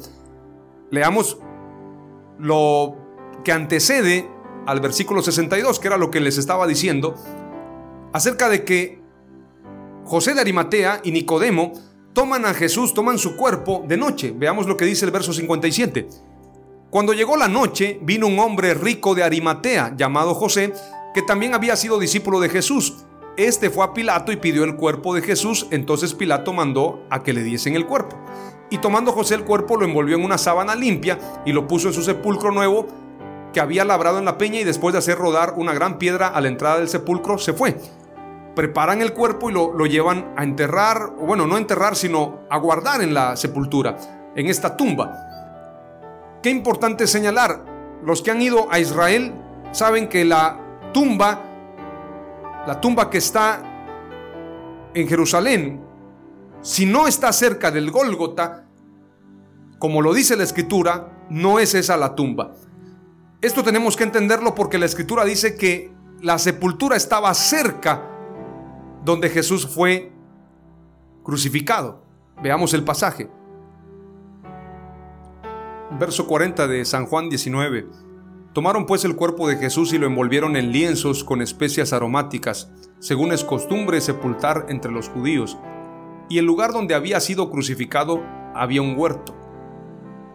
[0.93, 1.39] Leamos
[2.39, 2.99] lo
[3.43, 4.31] que antecede
[4.65, 7.17] al versículo 62, que era lo que les estaba diciendo,
[8.13, 9.03] acerca de que
[10.05, 11.73] José de Arimatea y Nicodemo
[12.13, 14.33] toman a Jesús, toman su cuerpo de noche.
[14.37, 16.28] Veamos lo que dice el verso 57.
[16.91, 20.73] Cuando llegó la noche, vino un hombre rico de Arimatea, llamado José,
[21.13, 23.05] que también había sido discípulo de Jesús.
[23.37, 27.35] Este fue a Pilato y pidió el cuerpo de Jesús, entonces Pilato mandó a que
[27.35, 28.17] le diesen el cuerpo.
[28.71, 31.95] Y tomando José el cuerpo lo envolvió en una sábana limpia y lo puso en
[31.95, 32.87] su sepulcro nuevo
[33.53, 36.41] que había labrado en la peña y después de hacer rodar una gran piedra a
[36.41, 37.79] la entrada del sepulcro se fue.
[38.57, 42.57] Preparan el cuerpo y lo, lo llevan a enterrar, o bueno, no enterrar, sino a
[42.57, 43.99] guardar en la sepultura,
[44.35, 45.28] en esta tumba.
[46.49, 47.63] Qué importante señalar,
[48.03, 49.35] los que han ido a Israel
[49.71, 50.59] saben que la
[50.95, 51.43] tumba,
[52.67, 53.61] la tumba que está
[54.95, 55.85] en Jerusalén,
[56.63, 58.65] si no está cerca del Gólgota,
[59.79, 62.55] como lo dice la escritura, no es esa la tumba.
[63.43, 65.93] Esto tenemos que entenderlo porque la escritura dice que
[66.23, 68.09] la sepultura estaba cerca
[69.05, 70.13] donde Jesús fue
[71.23, 72.03] crucificado.
[72.43, 73.29] Veamos el pasaje.
[75.91, 77.87] Verso 40 de San Juan 19.
[78.53, 83.33] Tomaron pues el cuerpo de Jesús y lo envolvieron en lienzos con especias aromáticas, según
[83.33, 85.57] es costumbre sepultar entre los judíos
[86.29, 88.23] y el lugar donde había sido crucificado
[88.55, 89.35] había un huerto.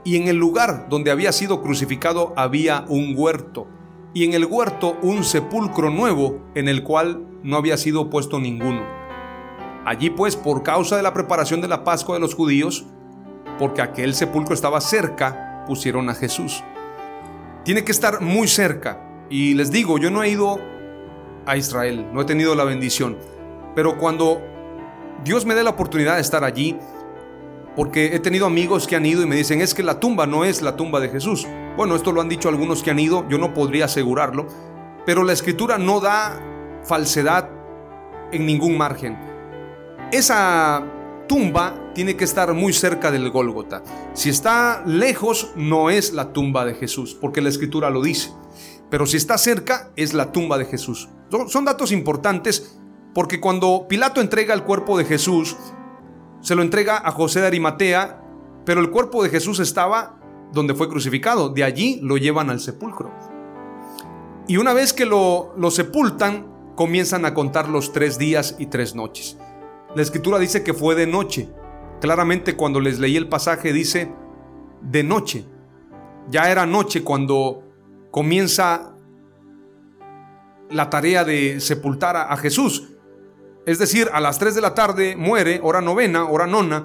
[0.03, 3.67] Y en el lugar donde había sido crucificado había un huerto.
[4.15, 8.83] y en el huerto un sepulcro nuevo en el cual no había sido puesto ninguno.
[9.85, 12.85] Allí pues, por causa de la preparación de la Pascua de los judíos,
[13.57, 16.63] porque aquel sepulcro estaba cerca, pusieron a Jesús.
[17.63, 18.99] Tiene que estar muy cerca.
[19.29, 20.59] Y les digo, yo no he ido
[21.45, 23.17] a Israel, no he tenido la bendición.
[23.75, 24.41] Pero cuando
[25.23, 26.77] Dios me dé la oportunidad de estar allí,
[27.75, 30.45] porque he tenido amigos que han ido y me dicen, es que la tumba no
[30.45, 31.47] es la tumba de Jesús.
[31.75, 34.47] Bueno, esto lo han dicho algunos que han ido, yo no podría asegurarlo,
[35.05, 36.39] pero la escritura no da
[36.83, 37.49] falsedad
[38.31, 39.17] en ningún margen.
[40.11, 40.83] Esa
[41.27, 43.83] tumba tiene que estar muy cerca del Gólgota.
[44.13, 48.31] Si está lejos, no es la tumba de Jesús, porque la escritura lo dice.
[48.89, 51.09] Pero si está cerca, es la tumba de Jesús.
[51.47, 52.77] Son, datos importantes
[53.13, 55.55] porque cuando Pilato entrega el cuerpo de Jesús,
[56.41, 58.21] se lo entrega a José de Arimatea,
[58.65, 60.19] pero el cuerpo de Jesús estaba
[60.51, 61.49] donde fue crucificado.
[61.49, 63.11] De allí lo llevan al sepulcro.
[64.47, 68.93] Y una vez que lo, lo sepultan, comienzan a contar los tres días y tres
[68.93, 69.37] noches.
[69.95, 71.49] La escritura dice que fue de noche.
[72.01, 74.11] Claramente cuando les leí el pasaje dice
[74.81, 75.45] de noche.
[76.29, 77.63] Ya era noche cuando
[78.11, 78.95] comienza
[80.69, 82.89] la tarea de sepultar a, Jesús.
[83.65, 86.83] Es decir, a las 3 de la tarde muere, hora novena, hora nona,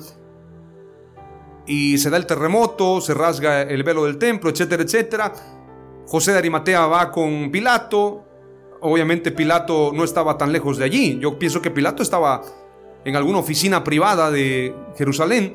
[1.67, 5.33] y se da el terremoto, se rasga el velo del templo, etcétera, etcétera.
[6.07, 8.25] José de Arimatea va con Pilato.
[8.81, 11.19] Obviamente Pilato no estaba tan lejos de allí.
[11.19, 12.43] Yo pienso que Pilato estaba
[13.09, 15.55] en alguna oficina privada de Jerusalén.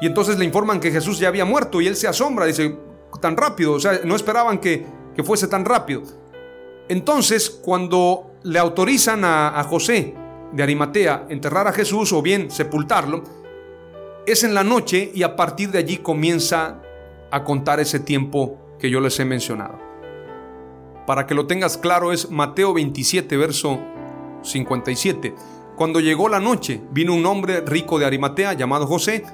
[0.00, 2.76] Y entonces le informan que Jesús ya había muerto y él se asombra, dice,
[3.20, 4.84] tan rápido, o sea, no esperaban que,
[5.14, 6.02] que fuese tan rápido.
[6.88, 10.14] Entonces, cuando le autorizan a, a José
[10.52, 13.22] de Arimatea enterrar a Jesús o bien sepultarlo,
[14.26, 16.80] es en la noche y a partir de allí comienza
[17.30, 19.78] a contar ese tiempo que yo les he mencionado.
[21.06, 23.80] Para que lo tengas claro es Mateo 27, verso
[24.42, 25.34] 57.
[25.82, 29.24] Cuando llegó la noche, vino un hombre rico de Arimatea llamado José,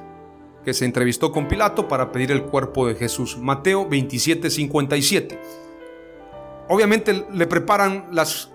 [0.64, 3.36] que se entrevistó con Pilato para pedir el cuerpo de Jesús.
[3.36, 5.38] Mateo 27, 57.
[6.70, 8.48] Obviamente le preparan las,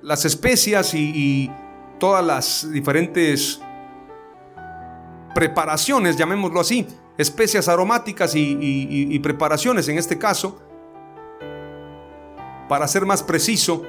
[0.00, 1.50] las especias y
[1.98, 3.60] todas las diferentes
[5.34, 6.86] preparaciones, llamémoslo así,
[7.18, 10.58] especias aromáticas y, preparaciones en este caso,
[12.66, 13.82] para ser más preciso,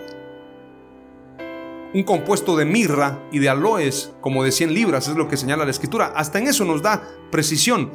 [1.96, 5.64] un compuesto de mirra y de aloes como de 100 libras, es lo que señala
[5.64, 6.12] la escritura.
[6.14, 7.90] Hasta en eso nos da precisión.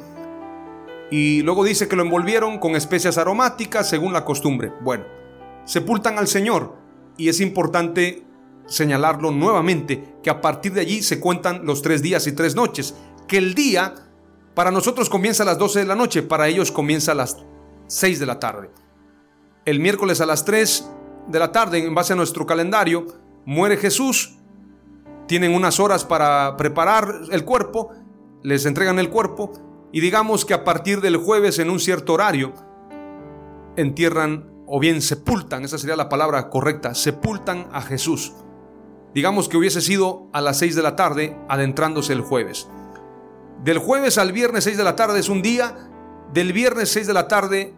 [1.11, 4.73] Y luego dice que lo envolvieron con especias aromáticas según la costumbre.
[4.81, 5.05] Bueno,
[5.65, 6.75] sepultan al Señor
[7.15, 8.23] y es importante
[8.65, 12.95] señalarlo nuevamente que a partir de allí se cuentan los tres días y tres noches
[13.27, 13.93] que el día
[14.55, 17.37] para nosotros comienza a las 12 de la noche, para ellos comienza a las
[17.85, 18.71] 6 de la tarde.
[19.63, 20.89] El miércoles a las 3
[21.27, 24.37] de la tarde, en base a nuestro calendario, muere Jesús.
[25.27, 27.91] Tienen unas horas para preparar el cuerpo,
[28.43, 29.53] les entregan el cuerpo
[29.91, 32.53] y digamos que a partir del jueves en un cierto horario
[33.75, 38.33] entierran o bien sepultan, esa sería la palabra correcta, sepultan a Jesús.
[39.13, 42.69] Digamos que hubiese sido a las 6 de la tarde adentrándose el jueves.
[43.63, 45.75] Del jueves al viernes 6 de la tarde es un día,
[46.33, 47.73] del viernes 6 de la tarde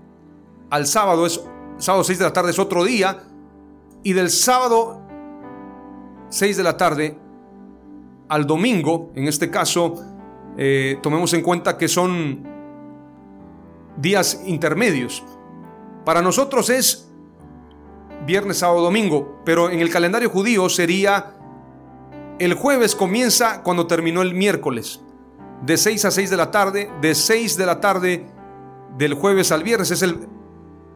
[0.70, 1.42] al sábado es
[1.78, 3.24] sábado 6 de la tarde es otro día
[4.04, 5.02] y del sábado
[6.34, 7.16] 6 de la tarde
[8.28, 9.94] al domingo, en este caso,
[10.58, 12.44] eh, tomemos en cuenta que son
[13.98, 15.24] días intermedios.
[16.04, 17.08] Para nosotros es
[18.26, 21.36] viernes, sábado, domingo, pero en el calendario judío sería
[22.40, 25.02] el jueves comienza cuando terminó el miércoles
[25.62, 28.26] de 6 a 6 de la tarde, de 6 de la tarde
[28.98, 30.28] del jueves al viernes, es el,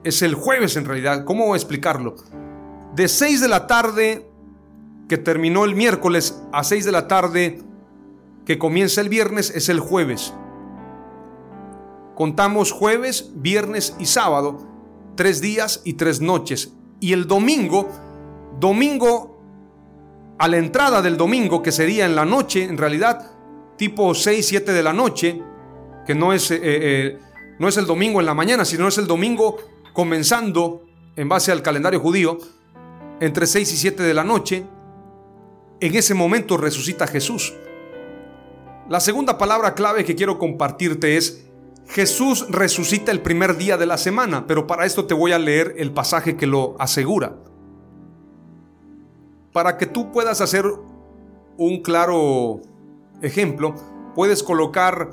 [0.03, 2.15] es el jueves en realidad, ¿cómo explicarlo?
[2.95, 4.26] De 6 de la tarde
[5.07, 7.61] que terminó el miércoles a 6 de la tarde
[8.45, 10.33] que comienza el viernes es el jueves.
[12.15, 14.65] Contamos jueves, viernes y sábado,
[15.15, 16.73] tres días y tres noches.
[16.99, 17.89] Y el domingo,
[18.59, 19.37] domingo,
[20.39, 23.31] a la entrada del domingo, que sería en la noche, en realidad,
[23.75, 25.41] tipo 6, 7 de la noche,
[26.05, 27.19] que no es, eh, eh,
[27.59, 29.57] no es el domingo en la mañana, sino es el domingo
[29.93, 30.85] comenzando
[31.15, 32.37] en base al calendario judío,
[33.19, 34.65] entre 6 y 7 de la noche,
[35.79, 37.53] en ese momento resucita Jesús.
[38.89, 41.45] La segunda palabra clave que quiero compartirte es
[41.87, 45.75] Jesús resucita el primer día de la semana, pero para esto te voy a leer
[45.77, 47.35] el pasaje que lo asegura.
[49.53, 50.65] Para que tú puedas hacer
[51.57, 52.61] un claro
[53.21, 53.75] ejemplo,
[54.15, 55.11] puedes colocar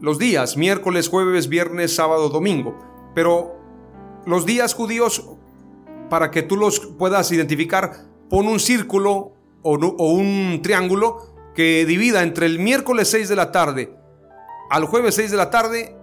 [0.00, 2.78] los días, miércoles, jueves, viernes, sábado, domingo.
[3.14, 3.56] Pero
[4.24, 5.24] los días judíos
[6.08, 9.32] para que tú los puedas identificar, pon un círculo
[9.62, 14.00] o, un triángulo que divida entre el miércoles 6 de la tarde
[14.70, 15.96] al jueves 6 de la tarde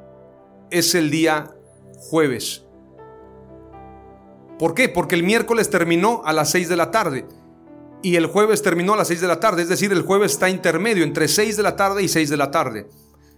[0.69, 1.55] es el día
[1.95, 2.65] jueves.
[4.59, 4.89] ¿Por qué?
[4.89, 7.25] Porque el miércoles terminó a las 6 de la tarde
[8.03, 10.49] y el jueves terminó a las 6 de la tarde, es decir, el jueves está
[10.49, 12.89] intermedio entre 6 de la tarde y 6 de la tarde.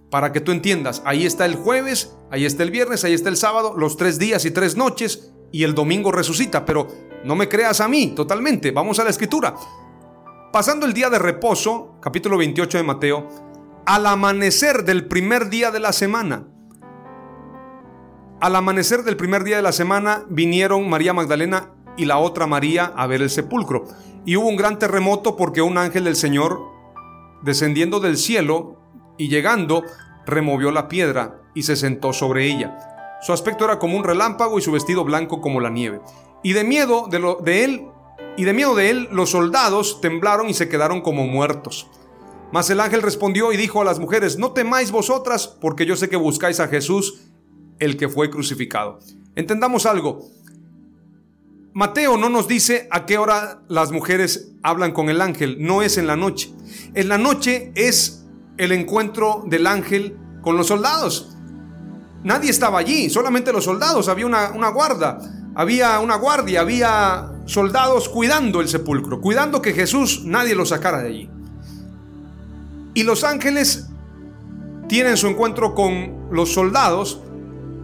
[0.10, 3.38] Para que tú entiendas, ahí está el jueves, ahí está el viernes, ahí está el
[3.38, 6.88] sábado, los tres días y tres noches y el domingo resucita, pero
[7.24, 9.56] no me creas a mí totalmente, vamos a la escritura.
[10.52, 13.28] Pasando el día de reposo, capítulo 28 de Mateo,
[13.86, 16.48] al amanecer del primer día de la semana,
[18.42, 22.92] al amanecer del primer día de la semana vinieron María Magdalena y la otra María
[22.96, 23.84] a ver el sepulcro.
[24.26, 26.60] Y hubo un gran terremoto porque un ángel del Señor,
[27.44, 28.82] descendiendo del cielo
[29.20, 29.84] y llegando,
[30.26, 32.76] removió la piedra y se sentó sobre ella.
[33.22, 36.02] Su aspecto era como un relámpago y su vestido blanco como la nieve.
[36.42, 37.88] Y de miedo de, lo, de él,
[38.38, 41.88] y de miedo de él, los soldados temblaron y se quedaron como muertos.
[42.52, 46.10] Mas el ángel respondió y dijo a las mujeres, no temáis vosotras, porque yo sé
[46.10, 47.22] que buscáis a Jesús,
[47.80, 49.00] el que fue crucificado.
[49.36, 50.28] Entendamos algo.
[51.74, 55.98] Mateo no nos dice a qué hora las mujeres hablan con el ángel, no es
[55.98, 56.52] en la noche.
[56.94, 58.26] En la noche es
[58.58, 61.38] el encuentro del ángel con los soldados.
[62.24, 65.20] Nadie estaba allí, solamente los soldados, había una, guarda,
[65.56, 71.08] había una guardia, había soldados cuidando el sepulcro, cuidando que Jesús nadie lo sacara de
[71.08, 71.30] allí.
[72.94, 73.88] Y los ángeles
[74.88, 77.22] tienen su encuentro con los soldados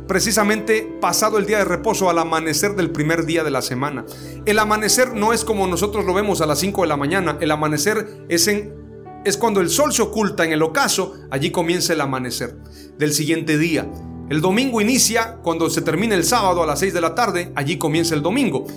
[0.07, 4.05] precisamente pasado el día de reposo al amanecer del primer día de la semana.
[4.45, 7.49] El amanecer no es como nosotros lo vemos a las 5 de la mañana, el
[7.49, 8.85] amanecer es en
[9.25, 12.55] es cuando el sol se oculta en el ocaso, allí comienza el amanecer
[12.99, 13.89] del siguiente día.
[14.29, 17.79] El domingo inicia cuando se termina el sábado a las 6 de la tarde, allí
[17.79, 18.67] comienza el domingo.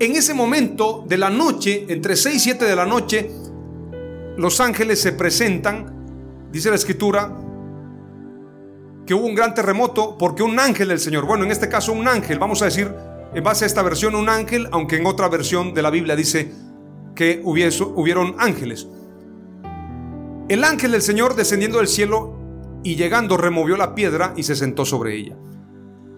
[0.00, 3.30] En ese momento de la noche, entre 6 y 7 de la noche,
[4.38, 7.36] los ángeles se presentan, dice la escritura,
[9.06, 12.08] que hubo un gran terremoto porque un ángel del Señor, bueno, en este caso un
[12.08, 12.90] ángel, vamos a decir,
[13.34, 16.50] en base a esta versión un ángel, aunque en otra versión de la Biblia dice
[17.14, 18.88] que hubieron ángeles.
[20.48, 22.38] El ángel del Señor descendiendo del cielo
[22.82, 25.36] y llegando removió la piedra y se sentó sobre ella.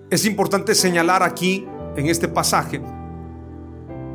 [0.08, 1.66] Es importante señalar aquí,
[1.96, 2.80] en este pasaje,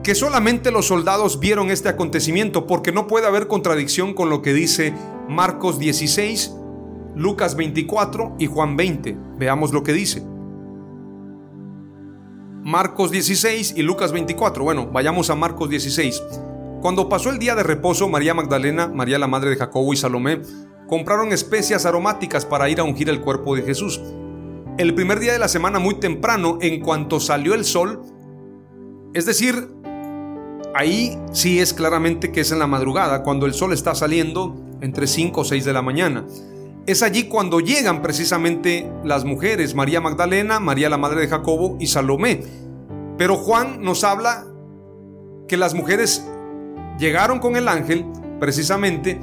[0.08, 4.54] que solamente los soldados vieron este acontecimiento porque no puede haber contradicción con lo que
[4.54, 4.94] dice
[5.28, 6.54] Marcos 16,
[7.14, 9.18] Lucas 24 y Juan 20.
[9.38, 10.24] Veamos lo que dice.
[12.64, 14.64] Marcos 16 y Lucas 24.
[14.64, 16.24] Bueno, vayamos a Marcos 16.
[16.82, 20.40] Cuando pasó el día de reposo, María Magdalena, María la madre de Jacobo y Salomé
[20.88, 24.00] compraron especias aromáticas para ir a ungir el cuerpo de Jesús.
[24.78, 28.04] El primer día de la semana, muy temprano, en cuanto salió el sol,
[29.14, 29.68] es decir,
[30.78, 35.08] ahí sí es claramente que es en la madrugada, cuando el sol está saliendo entre
[35.08, 36.26] 5 o 6 de la mañana.
[36.86, 41.88] Es allí cuando llegan precisamente las mujeres, María Magdalena, María la madre de Jacobo y
[41.88, 42.44] Salomé.
[43.18, 44.46] Pero Juan nos habla
[45.48, 46.24] que las mujeres
[47.00, 48.06] llegaron con el ángel
[48.40, 49.20] precisamente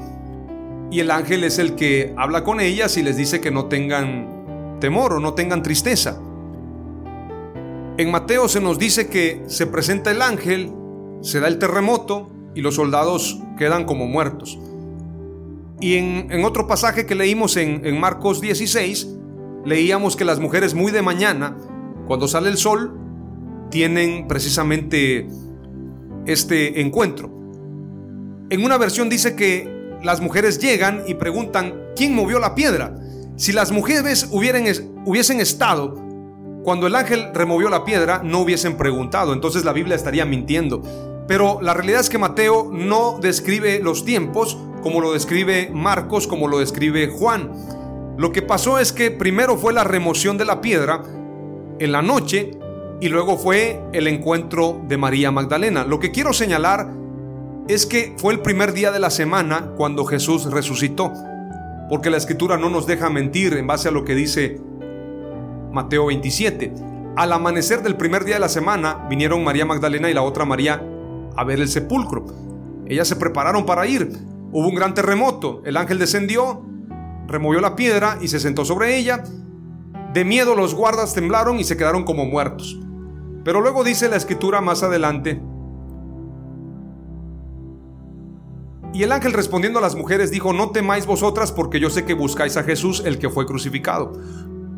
[0.90, 4.76] y el ángel es el que habla con ellas y les dice que no tengan
[4.80, 6.18] temor o no tengan tristeza.
[7.96, 10.72] En Mateo se nos dice que se presenta el ángel,
[11.24, 14.58] se da el terremoto y los soldados quedan como muertos.
[15.80, 19.08] Y en, otro pasaje que leímos en, Marcos 16,
[19.64, 21.56] leíamos que las mujeres muy de mañana,
[22.06, 22.96] cuando sale el sol,
[23.70, 25.26] tienen precisamente
[26.26, 27.28] este encuentro.
[28.50, 32.94] En una versión dice que las mujeres llegan y preguntan, ¿quién movió la piedra?
[33.36, 36.04] Si las mujeres hubiesen estado
[36.62, 40.82] cuando el ángel removió la piedra, no hubiesen preguntado, entonces la Biblia estaría mintiendo.
[41.26, 46.46] Pero la realidad es que Mateo no describe los tiempos como lo describe Marcos, como
[46.46, 47.50] lo describe Juan.
[48.18, 51.02] Lo que pasó es que primero fue la remoción de la piedra
[51.78, 52.50] en la noche
[53.00, 55.84] y luego fue el encuentro de María Magdalena.
[55.84, 56.92] Lo que quiero señalar
[57.66, 61.14] es que fue el primer día de la semana cuando Jesús resucitó,
[61.88, 64.60] porque la escritura no nos deja mentir en base a lo que dice
[65.72, 66.74] Mateo 27.
[67.16, 70.82] Al amanecer del primer día de la semana vinieron María Magdalena y la otra María
[71.36, 72.26] a ver el sepulcro.
[72.86, 74.12] Ellas se prepararon para ir.
[74.52, 76.62] Hubo un gran terremoto, el ángel descendió,
[77.26, 79.24] removió la piedra y se sentó sobre ella.
[80.12, 82.78] De miedo los guardas temblaron y se quedaron como muertos.
[83.44, 85.40] Pero luego dice la escritura más adelante,
[88.94, 92.14] Y el ángel respondiendo a las mujeres dijo, no temáis vosotras porque yo sé que
[92.14, 94.12] buscáis a Jesús, el que fue crucificado.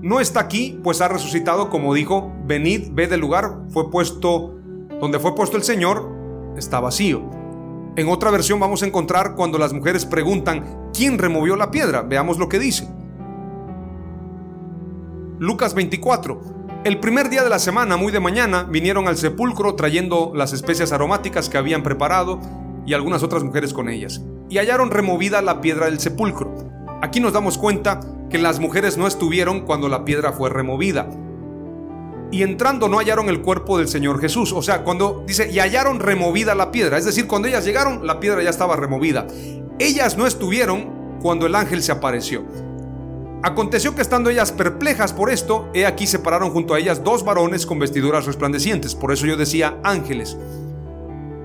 [0.00, 4.54] No está aquí, pues ha resucitado, como dijo, venid, ve del lugar, fue puesto
[5.00, 6.15] donde fue puesto el Señor
[6.56, 7.22] está vacío.
[7.96, 12.02] En otra versión vamos a encontrar cuando las mujeres preguntan, ¿quién removió la piedra?
[12.02, 12.88] Veamos lo que dice.
[15.38, 16.40] Lucas 24.
[16.84, 20.92] El primer día de la semana, muy de mañana, vinieron al sepulcro trayendo las especias
[20.92, 22.40] aromáticas que habían preparado
[22.86, 26.54] y algunas otras mujeres con ellas, y hallaron removida la piedra del sepulcro.
[27.02, 28.00] Aquí nos damos cuenta
[28.30, 31.08] que las mujeres no estuvieron cuando la piedra fue removida.
[32.36, 34.52] Y entrando no hallaron el cuerpo del Señor Jesús.
[34.52, 36.98] O sea, cuando dice, y hallaron removida la piedra.
[36.98, 39.26] Es decir, cuando ellas llegaron, la piedra ya estaba removida.
[39.78, 42.44] Ellas no estuvieron cuando el ángel se apareció.
[43.42, 47.24] Aconteció que estando ellas perplejas por esto, he aquí se pararon junto a ellas dos
[47.24, 48.94] varones con vestiduras resplandecientes.
[48.94, 50.36] Por eso yo decía ángeles.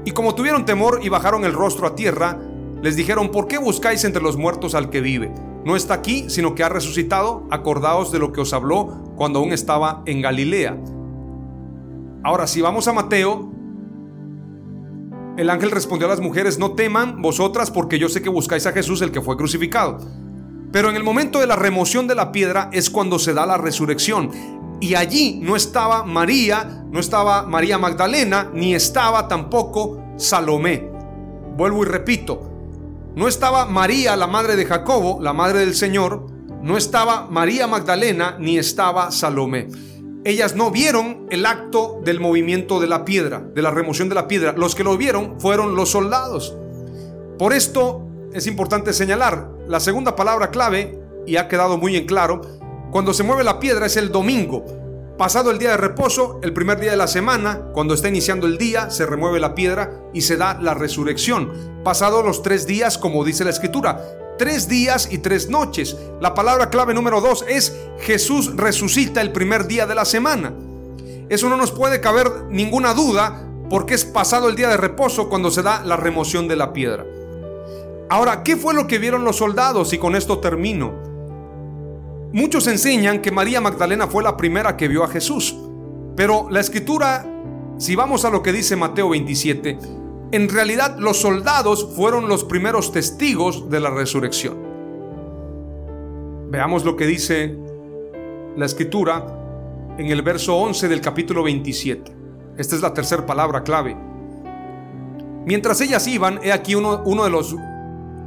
[0.04, 2.38] Y como tuvieron temor y bajaron el rostro a tierra,
[2.82, 5.32] les dijeron, ¿por qué buscáis entre los muertos al que vive?
[5.64, 7.48] No está aquí, sino que ha resucitado.
[7.52, 10.78] Acordaos de lo que os habló cuando aún estaba en Galilea.
[12.24, 13.52] Ahora, si vamos a Mateo,
[15.38, 18.74] el ángel respondió a las mujeres, no teman vosotras porque yo sé que buscáis a
[18.74, 19.98] Jesús el que fue crucificado.
[20.72, 23.58] Pero en el momento de la remoción de la piedra es cuando se da la
[23.58, 24.32] resurrección.
[24.80, 30.90] Y allí no estaba María, no estaba María Magdalena, ni estaba tampoco Salomé.
[31.56, 32.51] Vuelvo y repito,
[33.16, 36.28] no estaba María, la madre de Jacobo, la madre del Señor,
[36.62, 39.68] no estaba María Magdalena, ni estaba Salomé.
[40.24, 44.28] Ellas no vieron el acto del movimiento de la piedra, de la remoción de la
[44.28, 44.54] piedra.
[44.56, 46.56] Los que lo vieron fueron los soldados.
[47.40, 52.42] Por esto es importante señalar, la segunda palabra clave, y ha quedado muy en claro,
[52.92, 54.66] cuando se mueve la piedra es el domingo.
[55.22, 58.58] Pasado el día de reposo, el primer día de la semana, cuando está iniciando el
[58.58, 61.52] día, se remueve la piedra y se da la resurrección.
[61.84, 64.04] Pasado los tres días, como dice la escritura,
[64.40, 65.96] tres días y tres noches.
[66.20, 70.56] La palabra clave número dos es Jesús resucita el primer día de la semana.
[71.30, 75.52] Eso no nos puede caber ninguna duda porque es pasado el día de reposo cuando
[75.52, 77.06] se da la remoción de la piedra.
[78.10, 79.94] Ahora, ¿qué fue lo que vieron los soldados?
[79.94, 81.01] Y con esto termino.
[82.34, 85.58] Muchos enseñan que María Magdalena fue la primera que vio a Jesús,
[86.16, 87.26] pero la escritura,
[87.78, 89.78] si vamos a lo que dice Mateo 27,
[90.32, 94.56] en realidad los soldados fueron los primeros testigos de la resurrección.
[96.50, 97.58] Veamos lo que dice
[98.56, 99.26] la escritura
[99.98, 102.14] en el verso 11 del capítulo 27.
[102.58, 103.98] Esta es la tercera palabra clave.
[105.46, 107.56] Mientras ellas iban, he aquí uno, uno de los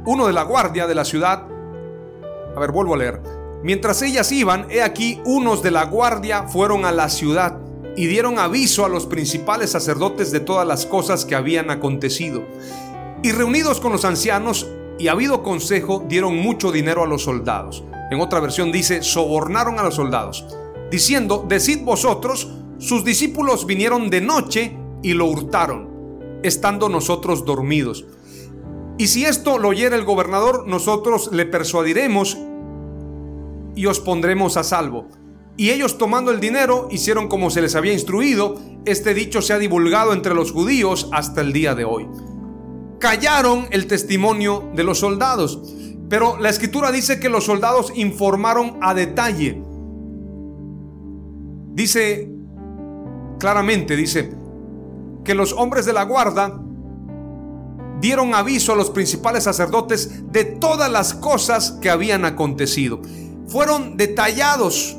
[0.05, 1.43] uno de la guardia de la ciudad.
[2.55, 3.34] A ver, vuelvo a leer.
[3.65, 7.57] Mientras ellas iban, he aquí unos de la guardia fueron a la ciudad
[7.95, 12.45] y dieron aviso a los principales sacerdotes de todas las cosas que habían acontecido.
[13.23, 14.67] Y reunidos con los ancianos
[14.99, 17.83] y habido consejo, dieron mucho dinero a los soldados.
[18.11, 20.45] En otra versión dice, sobornaron a los soldados,
[20.91, 22.47] diciendo, decid vosotros,
[22.77, 25.89] sus discípulos vinieron de noche y lo hurtaron,
[26.43, 28.05] estando nosotros dormidos.
[28.99, 32.37] Y si esto lo oyera el gobernador, nosotros le persuadiremos
[33.75, 35.07] y os pondremos a salvo.
[35.57, 38.55] Y ellos tomando el dinero hicieron como se les había instruido.
[38.85, 42.07] Este dicho se ha divulgado entre los judíos hasta el día de hoy.
[42.99, 45.61] Callaron el testimonio de los soldados,
[46.09, 49.61] pero la escritura dice que los soldados informaron a detalle.
[51.73, 52.29] Dice
[53.39, 54.31] claramente, dice,
[55.23, 56.59] que los hombres de la guarda
[57.99, 63.01] dieron aviso a los principales sacerdotes de todas las cosas que habían acontecido
[63.47, 64.95] fueron detallados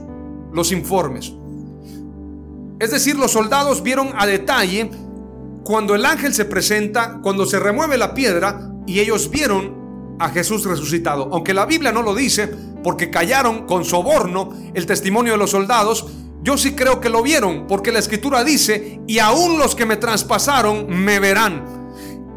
[0.53, 1.33] los informes.
[2.79, 4.91] Es decir, los soldados vieron a detalle
[5.65, 10.65] cuando el ángel se presenta, cuando se remueve la piedra y ellos vieron a Jesús
[10.65, 11.29] resucitado.
[11.33, 12.49] Aunque la Biblia no lo dice,
[12.83, 16.07] porque callaron con soborno el testimonio de los soldados,
[16.43, 19.97] yo sí creo que lo vieron, porque la escritura dice, y aún los que me
[19.97, 21.86] traspasaron me verán.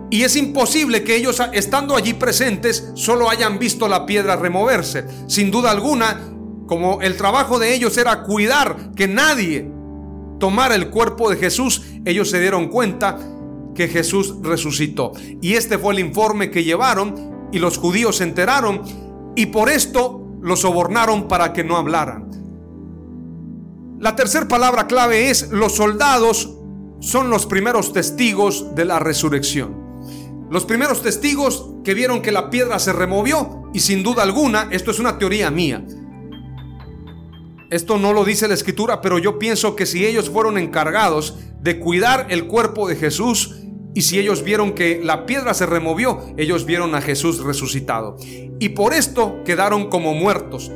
[0.09, 5.05] Y es imposible que ellos, estando allí presentes, solo hayan visto la piedra removerse.
[5.27, 6.19] Sin duda alguna,
[6.67, 9.69] como el trabajo de ellos era cuidar que nadie
[10.39, 13.19] tomara el cuerpo de Jesús, ellos se dieron cuenta
[13.75, 15.13] que Jesús resucitó.
[15.41, 18.81] Y este fue el informe que llevaron y los judíos se enteraron
[19.35, 22.29] y por esto los sobornaron para que no hablaran.
[23.99, 26.55] La tercera palabra clave es los soldados
[27.01, 29.78] son los primeros testigos de la resurrección.
[30.49, 34.89] Los primeros testigos que vieron que la piedra se removió, y sin duda alguna, esto
[34.89, 35.85] es una teoría mía.
[37.69, 41.79] Esto no lo dice la escritura, pero yo pienso que si ellos fueron encargados de
[41.79, 43.57] cuidar el cuerpo de Jesús,
[43.93, 48.17] y si ellos vieron que la piedra se removió, ellos vieron a Jesús resucitado.
[48.59, 50.71] Y por esto quedaron como muertos.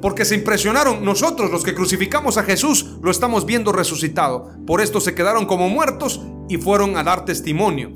[0.00, 4.50] Porque se impresionaron, nosotros los que crucificamos a Jesús lo estamos viendo resucitado.
[4.66, 7.92] Por esto se quedaron como muertos y fueron a dar testimonio.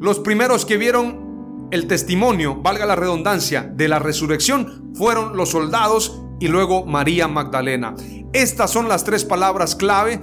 [0.00, 6.22] Los primeros que vieron el testimonio, valga la redundancia, de la resurrección fueron los soldados
[6.40, 7.94] y luego María Magdalena.
[8.32, 10.22] Estas son las tres palabras clave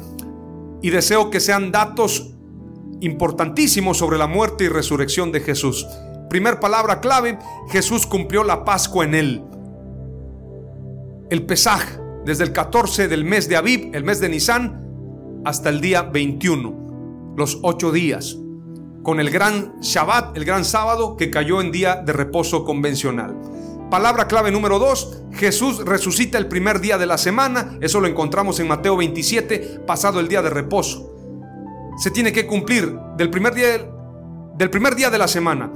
[0.82, 2.34] y deseo que sean datos
[3.02, 5.86] importantísimos sobre la muerte y resurrección de Jesús.
[6.28, 7.38] Primer palabra clave,
[7.70, 9.44] Jesús cumplió la Pascua en él.
[11.30, 11.84] El Pesaj,
[12.26, 17.36] desde el 14 del mes de Aviv, el mes de Nisan, hasta el día 21,
[17.38, 18.40] los ocho días,
[19.08, 23.38] con el gran Shabbat, el gran sábado que cayó en día de reposo convencional.
[23.90, 28.60] Palabra clave número 2, Jesús resucita el primer día de la semana, eso lo encontramos
[28.60, 31.16] en Mateo 27, pasado el día de reposo.
[31.98, 33.90] Se tiene que cumplir del primer día
[34.58, 35.72] del primer día de la semana.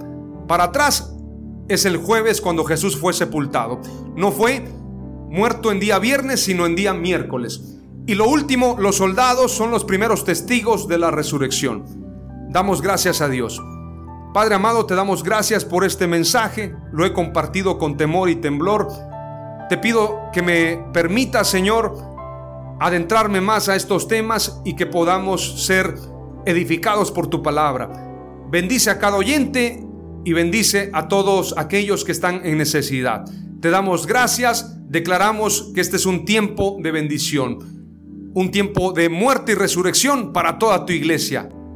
[0.45, 1.15] Para atrás
[1.69, 3.79] es el jueves cuando Jesús fue sepultado.
[4.13, 4.67] No fue
[5.29, 7.77] muerto en día viernes, sino en día miércoles.
[8.07, 12.00] Y lo último, los soldados son los primeros testigos de la resurrección.
[12.51, 13.61] Damos gracias a Dios.
[14.33, 16.75] Padre amado, te damos gracias por este mensaje.
[16.91, 18.89] Lo he compartido con temor y temblor.
[19.69, 21.95] Te pido que me permita, Señor,
[22.79, 25.95] adentrarme más a estos temas y que podamos ser
[26.45, 27.89] edificados por tu palabra.
[28.49, 29.85] Bendice a cada oyente
[30.25, 33.23] y bendice a todos aquellos que están en necesidad.
[33.61, 37.81] Te damos gracias, declaramos que este es un tiempo de bendición
[38.33, 41.49] un tiempo de muerte y resurrección para toda tu iglesia.